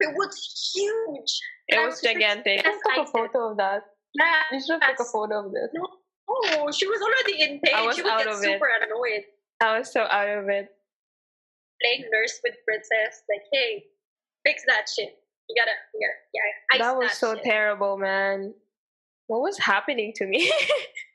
it 0.00 0.14
was 0.14 0.36
huge. 0.74 1.32
It 1.68 1.76
And 1.76 1.86
was 1.86 1.94
just 1.94 2.04
like, 2.04 2.14
gigantic. 2.16 2.60
I 2.66 2.70
took 2.70 2.80
a 2.84 3.00
Ice 3.00 3.08
it. 3.08 3.12
photo 3.12 3.50
of 3.50 3.56
that. 3.56 3.82
Yeah. 4.14 4.42
You 4.52 4.60
should 4.60 4.82
have 4.82 4.96
took 4.96 5.06
a 5.06 5.10
photo 5.10 5.46
of 5.46 5.52
this. 5.52 5.68
No. 5.72 5.86
Oh, 6.28 6.70
she 6.70 6.86
was 6.86 7.00
already 7.00 7.42
in 7.42 7.60
pain. 7.60 7.74
I 7.74 7.82
was 7.86 7.96
she 7.96 8.02
would 8.02 8.12
out 8.12 8.18
get 8.18 8.28
of 8.28 8.34
it. 8.38 8.42
super 8.42 8.68
annoyed. 8.82 9.24
I 9.62 9.78
was 9.78 9.90
so 9.92 10.02
out 10.02 10.28
of 10.28 10.48
it. 10.48 10.68
Playing 11.82 12.10
nurse 12.12 12.40
with 12.44 12.54
princess, 12.66 13.22
like, 13.30 13.42
hey, 13.52 13.84
fix 14.46 14.62
that 14.66 14.84
shit. 14.94 15.16
You 15.48 15.56
gotta, 15.60 15.72
you 15.94 16.00
gotta, 16.06 16.18
yeah. 16.34 16.74
Ice 16.74 16.80
that 16.80 16.96
was 16.98 17.12
so 17.12 17.34
shit. 17.34 17.44
terrible, 17.44 17.96
man. 17.96 18.54
What 19.28 19.40
was 19.40 19.58
happening 19.58 20.12
to 20.16 20.26
me? 20.26 20.52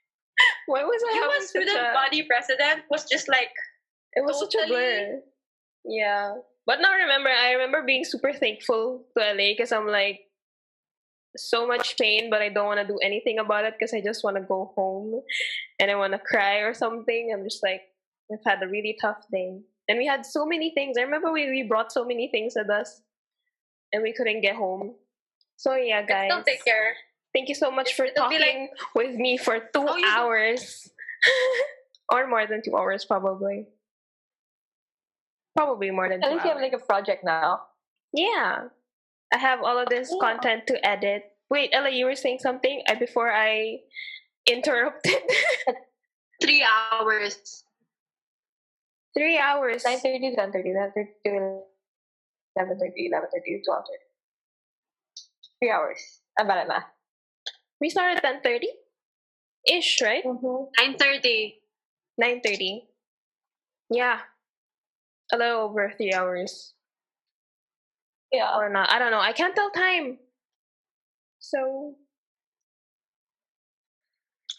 Why 0.72 0.84
was 0.84 1.04
I 1.04 1.16
You 1.16 1.22
having 1.22 1.36
was 1.36 1.52
such 1.52 1.62
student 1.62 1.78
a... 1.78 1.94
body 1.94 2.24
president 2.24 2.84
was 2.90 3.04
just 3.12 3.28
like 3.28 3.52
It 4.14 4.24
was 4.24 4.40
such 4.40 4.56
a 4.56 4.68
blur. 4.68 5.20
Yeah. 5.84 6.36
But 6.66 6.80
now 6.80 6.94
remember, 6.94 7.30
I 7.30 7.52
remember 7.54 7.84
being 7.86 8.04
super 8.04 8.32
thankful 8.32 9.06
to 9.18 9.26
Ella 9.26 9.52
because 9.52 9.72
I'm 9.72 9.88
like 9.88 10.22
so 11.36 11.68
much 11.68 11.98
pain, 11.98 12.30
but 12.30 12.42
I 12.42 12.50
don't 12.50 12.66
want 12.66 12.80
to 12.80 12.88
do 12.88 13.00
anything 13.04 13.40
about 13.40 13.66
it 13.66 13.74
because 13.78 13.94
I 13.94 14.02
just 14.02 14.24
want 14.24 14.38
to 14.38 14.44
go 14.44 14.72
home 14.76 15.22
and 15.80 15.92
I 15.92 15.96
want 15.96 16.14
to 16.14 16.20
cry 16.20 16.58
or 16.58 16.74
something. 16.74 17.32
I'm 17.34 17.44
just 17.44 17.64
like, 17.64 17.82
we've 18.30 18.40
had 18.46 18.62
a 18.64 18.68
really 18.68 18.98
tough 19.02 19.26
day. 19.32 19.60
And 19.88 19.98
we 19.98 20.06
had 20.06 20.26
so 20.26 20.46
many 20.46 20.72
things. 20.74 20.98
I 20.98 21.02
remember 21.02 21.32
we, 21.32 21.50
we 21.50 21.64
brought 21.64 21.92
so 21.92 22.06
many 22.06 22.30
things 22.32 22.54
with 22.56 22.70
us 22.70 23.02
and 23.92 24.04
we 24.04 24.14
couldn't 24.14 24.42
get 24.42 24.56
home. 24.56 24.96
So 25.58 25.76
yeah, 25.76 26.06
guys. 26.06 26.32
still 26.32 26.44
take 26.44 26.64
care. 26.64 26.96
Thank 27.34 27.50
you 27.50 27.56
so 27.56 27.72
much 27.72 27.94
for 27.94 28.06
It'll 28.06 28.30
talking 28.30 28.70
with 28.96 29.16
me 29.16 29.38
for 29.38 29.60
two 29.60 29.88
Oh, 29.88 30.02
hours. 30.06 30.90
or 32.12 32.28
more 32.28 32.46
than 32.48 32.62
two 32.64 32.76
hours, 32.76 33.06
probably. 33.06 33.68
Probably 35.56 35.92
more 35.92 36.10
than 36.10 36.24
At 36.24 36.32
least 36.32 36.44
you 36.46 36.52
have 36.52 36.60
like 36.62 36.74
a 36.74 36.80
project 36.80 37.24
now. 37.24 37.62
yeah. 38.14 38.68
I 39.34 39.38
have 39.38 39.64
all 39.64 39.78
of 39.80 39.88
this 39.88 40.12
Yeah. 40.12 40.20
content 40.20 40.68
to 40.68 40.76
edit. 40.86 41.24
Wait, 41.50 41.70
Ella, 41.72 41.90
you 41.90 42.06
were 42.06 42.16
saying 42.16 42.40
something 42.40 42.84
uh, 42.88 42.96
before 42.96 43.32
I 43.32 43.80
interrupted. 44.46 45.24
Three 46.42 46.64
hours. 46.68 47.64
Three 49.16 49.38
hours. 49.38 49.84
9.30 49.84 50.36
to 50.36 50.42
10.30, 50.42 50.52
10.30 50.52 50.94
to 51.24 51.30
11.30, 51.30 51.64
11.30 52.60 53.64
to 53.64 53.72
12.30. 53.72 53.84
Three 55.60 55.70
hours. 55.72 56.20
I'm 56.38 56.48
bad 56.48 56.58
at 56.60 56.68
math. 56.68 56.84
We 57.82 57.90
started 57.90 58.24
at 58.24 58.44
10.30? 58.44 58.60
Ish, 59.68 60.02
right? 60.02 60.24
Mm-hmm. 60.24 60.66
Nine 60.80 60.98
thirty. 60.98 61.60
9.30. 62.22 62.82
Yeah. 63.90 64.20
A 65.34 65.38
little 65.38 65.62
over 65.62 65.92
three 65.98 66.14
hours. 66.14 66.74
Yeah. 68.32 68.56
or 68.58 68.70
not. 68.70 68.92
I 68.92 69.00
don't 69.00 69.12
know. 69.12 69.20
I 69.20 69.34
can't 69.34 69.56
tell 69.56 69.72
time. 69.72 70.20
So, 71.40 71.96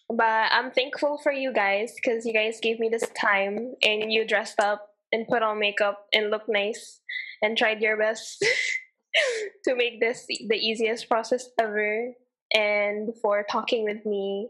but 0.08 0.50
I'm 0.52 0.70
thankful 0.70 1.18
for 1.22 1.32
you 1.32 1.52
guys 1.52 1.94
because 1.94 2.26
you 2.26 2.32
guys 2.32 2.60
gave 2.60 2.78
me 2.78 2.88
this 2.88 3.08
time 3.18 3.74
and 3.82 4.12
you 4.12 4.26
dressed 4.26 4.60
up 4.60 4.88
and 5.12 5.26
put 5.28 5.42
on 5.42 5.58
makeup 5.58 6.06
and 6.12 6.30
looked 6.30 6.48
nice 6.48 7.00
and 7.40 7.56
tried 7.56 7.80
your 7.80 7.96
best 7.96 8.44
to 9.64 9.74
make 9.76 10.00
this 10.00 10.26
the 10.26 10.56
easiest 10.56 11.08
process 11.08 11.48
ever 11.60 12.12
and 12.54 13.10
for 13.20 13.44
talking 13.50 13.84
with 13.84 14.04
me. 14.06 14.48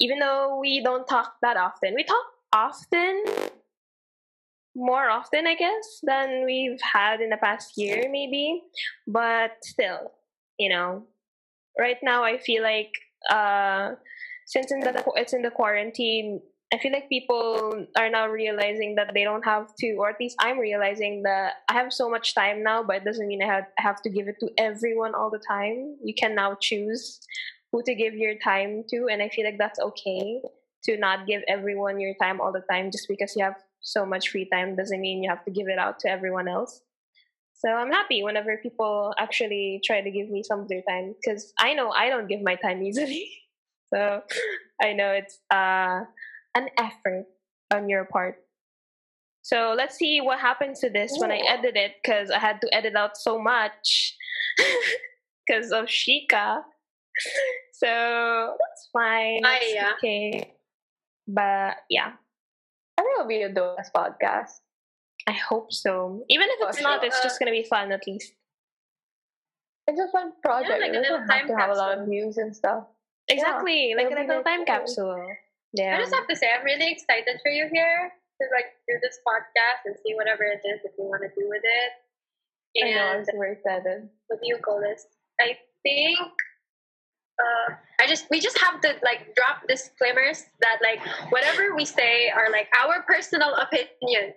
Even 0.00 0.18
though 0.18 0.58
we 0.60 0.82
don't 0.82 1.06
talk 1.06 1.34
that 1.42 1.56
often, 1.56 1.94
we 1.94 2.04
talk 2.04 2.24
often 2.52 3.24
more 4.74 5.10
often, 5.10 5.46
I 5.46 5.54
guess, 5.54 6.00
than 6.02 6.44
we've 6.44 6.80
had 6.80 7.20
in 7.20 7.30
the 7.30 7.36
past 7.36 7.74
year, 7.76 8.08
maybe. 8.10 8.62
But 9.06 9.52
still, 9.62 10.12
you 10.58 10.68
know, 10.68 11.04
right 11.78 11.98
now 12.02 12.24
I 12.24 12.38
feel 12.38 12.62
like 12.62 12.90
uh, 13.30 13.92
since 14.46 14.72
in 14.72 14.80
the 14.80 15.04
it's 15.16 15.32
in 15.32 15.42
the 15.42 15.50
quarantine, 15.50 16.40
I 16.72 16.78
feel 16.78 16.92
like 16.92 17.10
people 17.10 17.86
are 17.98 18.08
now 18.08 18.28
realizing 18.28 18.94
that 18.94 19.12
they 19.12 19.24
don't 19.24 19.44
have 19.44 19.74
to, 19.80 19.92
or 19.92 20.08
at 20.08 20.16
least 20.18 20.36
I'm 20.40 20.58
realizing 20.58 21.22
that 21.24 21.54
I 21.68 21.74
have 21.74 21.92
so 21.92 22.08
much 22.08 22.34
time 22.34 22.62
now, 22.62 22.82
but 22.82 22.96
it 22.96 23.04
doesn't 23.04 23.28
mean 23.28 23.42
I 23.42 23.46
have, 23.46 23.66
have 23.76 24.00
to 24.02 24.10
give 24.10 24.26
it 24.26 24.36
to 24.40 24.48
everyone 24.58 25.14
all 25.14 25.30
the 25.30 25.42
time. 25.46 25.98
You 26.02 26.14
can 26.14 26.34
now 26.34 26.56
choose 26.58 27.20
who 27.70 27.82
to 27.82 27.94
give 27.94 28.14
your 28.14 28.36
time 28.42 28.84
to, 28.88 29.08
and 29.10 29.22
I 29.22 29.28
feel 29.28 29.44
like 29.44 29.58
that's 29.58 29.80
okay 29.80 30.40
to 30.84 30.96
not 30.96 31.26
give 31.26 31.42
everyone 31.46 32.00
your 32.00 32.14
time 32.20 32.40
all 32.40 32.52
the 32.52 32.64
time 32.70 32.90
just 32.90 33.06
because 33.06 33.34
you 33.36 33.44
have 33.44 33.56
so 33.80 34.06
much 34.06 34.30
free 34.30 34.48
time 34.50 34.74
doesn't 34.74 35.00
mean 35.00 35.22
you 35.22 35.28
have 35.28 35.44
to 35.44 35.50
give 35.50 35.68
it 35.68 35.78
out 35.78 35.98
to 36.00 36.08
everyone 36.08 36.48
else. 36.48 36.80
So 37.54 37.68
I'm 37.68 37.90
happy 37.92 38.22
whenever 38.22 38.56
people 38.56 39.14
actually 39.18 39.80
try 39.84 40.00
to 40.00 40.10
give 40.10 40.30
me 40.30 40.42
some 40.42 40.60
of 40.60 40.68
their 40.68 40.82
time 40.88 41.14
because 41.20 41.52
I 41.58 41.74
know 41.74 41.90
I 41.90 42.08
don't 42.08 42.28
give 42.28 42.42
my 42.42 42.56
time 42.56 42.82
easily. 42.82 43.30
so 43.94 44.22
I 44.80 44.94
know 44.94 45.10
it's 45.10 45.38
uh, 45.50 46.00
an 46.54 46.68
effort 46.78 47.26
on 47.72 47.88
your 47.88 48.04
part. 48.04 48.36
So 49.42 49.74
let's 49.76 49.96
see 49.96 50.20
what 50.20 50.38
happens 50.38 50.78
to 50.80 50.90
this 50.90 51.14
when 51.18 51.32
I 51.32 51.38
Ooh. 51.38 51.48
edit 51.48 51.76
it 51.76 51.92
because 52.02 52.30
I 52.30 52.38
had 52.38 52.60
to 52.60 52.72
edit 52.72 52.94
out 52.94 53.16
so 53.16 53.40
much 53.40 54.16
because 55.46 55.72
of 55.72 55.86
Shika. 55.86 56.62
So 57.74 58.54
that's 58.60 58.88
fine. 58.92 59.42
Yeah. 59.42 59.94
okay. 59.96 60.54
But 61.26 61.78
yeah, 61.90 62.12
I 62.96 63.02
think 63.02 63.12
it'll 63.16 63.26
be 63.26 63.42
a 63.42 63.52
dope 63.52 63.78
podcast. 63.92 64.60
I 65.26 65.32
hope 65.32 65.72
so. 65.72 66.24
Even 66.28 66.46
if 66.48 66.68
it's 66.68 66.80
not, 66.80 67.02
it's 67.02 67.20
just 67.24 67.40
gonna 67.40 67.50
be 67.50 67.64
fun 67.64 67.90
at 67.90 68.06
least. 68.06 68.34
It's 69.88 69.98
a 69.98 70.06
fun 70.12 70.32
project. 70.42 70.80
like 70.80 70.92
a 70.92 70.94
it 70.94 71.00
little 71.00 71.18
doesn't 71.18 71.30
have 71.30 71.46
to 71.48 71.56
have 71.56 71.70
a 71.70 71.74
lot 71.74 71.98
of 71.98 72.06
views 72.06 72.36
and 72.36 72.54
stuff. 72.54 72.84
Exactly, 73.26 73.94
like 73.96 74.12
a 74.12 74.14
little 74.14 74.44
time 74.44 74.64
capsule. 74.64 75.26
Yeah. 75.72 75.96
I 75.96 76.00
just 76.00 76.14
have 76.14 76.26
to 76.28 76.36
say, 76.36 76.48
I'm 76.52 76.64
really 76.64 76.90
excited 76.92 77.40
for 77.42 77.50
you 77.50 77.68
here 77.72 78.12
to 78.40 78.44
like 78.54 78.66
do 78.88 78.98
this 79.02 79.18
podcast 79.26 79.86
and 79.86 79.96
see 80.04 80.14
whatever 80.14 80.42
it 80.44 80.60
is 80.64 80.80
that 80.82 80.92
you 80.98 81.04
want 81.04 81.22
to 81.22 81.28
do 81.38 81.48
with 81.48 81.62
it. 81.64 81.92
I 82.84 82.90
know, 82.90 83.00
I'm 83.00 83.16
And 83.18 83.26
super 83.26 83.44
excited. 83.46 84.08
with 84.30 84.40
you, 84.42 84.56
Golis, 84.58 85.02
I 85.40 85.56
think 85.82 86.18
uh, 87.42 87.74
I 88.00 88.06
just 88.06 88.26
we 88.30 88.40
just 88.40 88.58
have 88.58 88.80
to 88.82 88.94
like 89.02 89.34
drop 89.34 89.66
disclaimers 89.68 90.44
that 90.60 90.78
like 90.82 91.00
whatever 91.30 91.74
we 91.74 91.84
say 91.84 92.28
are 92.30 92.50
like 92.50 92.68
our 92.82 93.02
personal 93.02 93.54
opinion. 93.56 94.34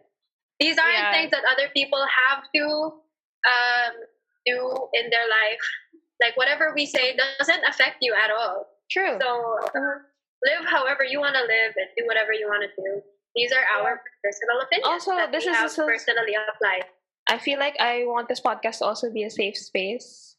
These 0.60 0.78
aren't 0.78 0.94
Yeah. 0.94 1.12
things 1.12 1.32
that 1.32 1.44
other 1.52 1.70
people 1.76 2.00
have 2.00 2.44
to 2.56 2.64
um, 3.48 3.94
do 4.46 4.88
in 4.94 5.10
their 5.10 5.28
life. 5.28 5.64
Like 6.22 6.38
whatever 6.38 6.72
we 6.74 6.86
say 6.86 7.16
doesn't 7.40 7.64
affect 7.68 7.98
you 8.02 8.14
at 8.16 8.32
all. 8.32 8.68
True. 8.90 9.18
So 9.22 9.58
uh, 9.76 10.00
live 10.44 10.66
however 10.68 11.04
you 11.04 11.20
want 11.20 11.36
to 11.36 11.42
live 11.42 11.74
and 11.78 11.88
do 11.98 12.06
whatever 12.06 12.34
you 12.34 12.48
want 12.48 12.64
to 12.64 12.82
do. 12.82 13.02
These 13.36 13.52
are 13.52 13.66
our 13.80 14.02
personal 14.24 14.62
opinions. 14.64 14.88
Also, 14.88 15.12
that 15.16 15.32
this 15.32 15.46
we 15.46 15.52
is 15.52 15.58
have 15.58 15.76
personally 15.76 16.36
applied. 16.36 16.86
I 17.28 17.38
feel 17.38 17.60
like 17.60 17.76
I 17.80 18.04
want 18.06 18.30
this 18.30 18.40
podcast 18.40 18.80
to 18.80 18.86
also 18.86 19.12
be 19.12 19.24
a 19.24 19.30
safe 19.30 19.58
space 19.58 20.36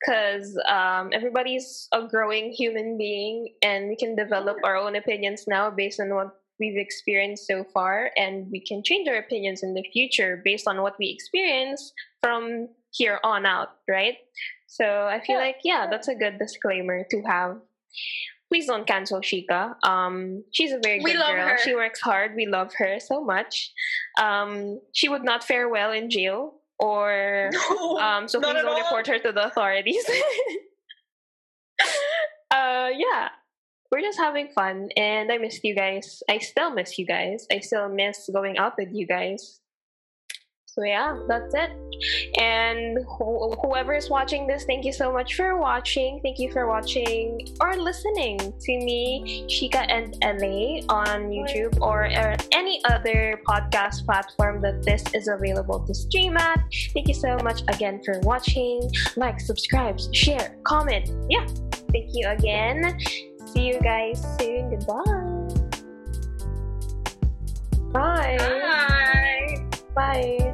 because 0.00 0.58
um, 0.68 1.10
everybody's 1.12 1.88
a 1.92 2.06
growing 2.08 2.52
human 2.52 2.96
being 2.96 3.54
and 3.62 3.88
we 3.88 3.96
can 3.96 4.16
develop 4.16 4.56
our 4.64 4.76
own 4.76 4.96
opinions 4.96 5.44
now 5.46 5.70
based 5.70 6.00
on 6.00 6.14
what 6.14 6.34
we've 6.58 6.78
experienced 6.78 7.46
so 7.46 7.64
far 7.64 8.10
and 8.16 8.50
we 8.50 8.60
can 8.60 8.82
change 8.82 9.08
our 9.08 9.16
opinions 9.16 9.62
in 9.62 9.74
the 9.74 9.84
future 9.92 10.40
based 10.44 10.66
on 10.66 10.80
what 10.80 10.94
we 10.98 11.08
experience 11.10 11.92
from 12.22 12.68
here 12.92 13.20
on 13.22 13.44
out 13.44 13.76
right 13.88 14.14
so 14.66 15.06
i 15.06 15.20
feel 15.20 15.36
Yeah, 15.36 15.44
like 15.44 15.56
yeah 15.64 15.86
that's 15.90 16.08
a 16.08 16.14
good 16.14 16.38
disclaimer 16.38 17.04
to 17.10 17.20
have 17.22 17.58
please 18.48 18.66
don't 18.66 18.86
cancel 18.86 19.20
Shika. 19.20 19.74
Um, 19.84 20.44
she's 20.52 20.72
a 20.72 20.78
very 20.82 21.00
We 21.02 21.12
good 21.12 21.18
love 21.20 21.34
girl. 21.34 21.48
her. 21.48 21.58
She 21.58 21.74
works 21.74 22.00
hard. 22.00 22.34
We 22.36 22.46
love 22.46 22.72
her 22.78 22.98
so 23.00 23.24
much. 23.24 23.72
Um, 24.20 24.80
she 24.92 25.08
would 25.08 25.24
not 25.24 25.42
fare 25.44 25.68
well 25.68 25.92
in 25.92 26.10
jail, 26.10 26.54
or 26.78 27.50
No, 27.70 27.98
um, 27.98 28.28
so 28.28 28.40
please 28.40 28.54
don't 28.54 28.66
all. 28.68 28.78
report 28.78 29.06
her 29.08 29.18
to 29.18 29.32
the 29.32 29.46
authorities. 29.46 30.04
uh, 32.50 32.88
yeah, 32.96 33.28
we're 33.90 34.00
just 34.00 34.18
having 34.18 34.48
fun, 34.48 34.88
and 34.96 35.30
I 35.30 35.38
missed 35.38 35.64
you 35.64 35.74
guys. 35.74 36.22
I 36.30 36.38
still 36.38 36.70
miss 36.70 36.98
you 36.98 37.06
guys. 37.06 37.46
I 37.52 37.60
still 37.60 37.88
miss 37.88 38.28
going 38.32 38.58
out 38.58 38.74
with 38.78 38.88
you 38.92 39.06
guys. 39.06 39.60
So 40.78 40.84
yeah, 40.84 41.16
that's 41.26 41.54
it. 41.54 41.70
And 42.38 42.98
wh- 43.08 43.56
whoever 43.62 43.94
is 43.94 44.10
watching 44.10 44.46
this, 44.46 44.64
thank 44.64 44.84
you 44.84 44.92
so 44.92 45.10
much 45.10 45.34
for 45.34 45.58
watching. 45.58 46.20
Thank 46.22 46.38
you 46.38 46.52
for 46.52 46.66
watching 46.66 47.48
or 47.62 47.74
listening 47.76 48.36
to 48.38 48.76
me, 48.76 49.46
Shika 49.48 49.86
and 49.88 50.14
Ella 50.20 50.82
on 50.90 51.30
YouTube 51.30 51.80
or, 51.80 52.04
or 52.04 52.36
any 52.52 52.82
other 52.84 53.40
podcast 53.48 54.04
platform 54.04 54.60
that 54.60 54.82
this 54.82 55.02
is 55.14 55.28
available 55.28 55.80
to 55.86 55.94
stream 55.94 56.36
at. 56.36 56.62
Thank 56.92 57.08
you 57.08 57.14
so 57.14 57.38
much 57.42 57.62
again 57.68 58.02
for 58.04 58.20
watching. 58.20 58.82
Like, 59.16 59.40
subscribe, 59.40 59.98
share, 60.12 60.58
comment. 60.64 61.08
Yeah. 61.30 61.46
Thank 61.90 62.10
you 62.12 62.28
again. 62.28 63.00
See 63.46 63.66
you 63.68 63.80
guys 63.80 64.22
soon. 64.38 64.68
Goodbye. 64.68 65.56
Bye. 67.92 68.36
Bye. 68.36 69.66
Bye. 69.94 70.52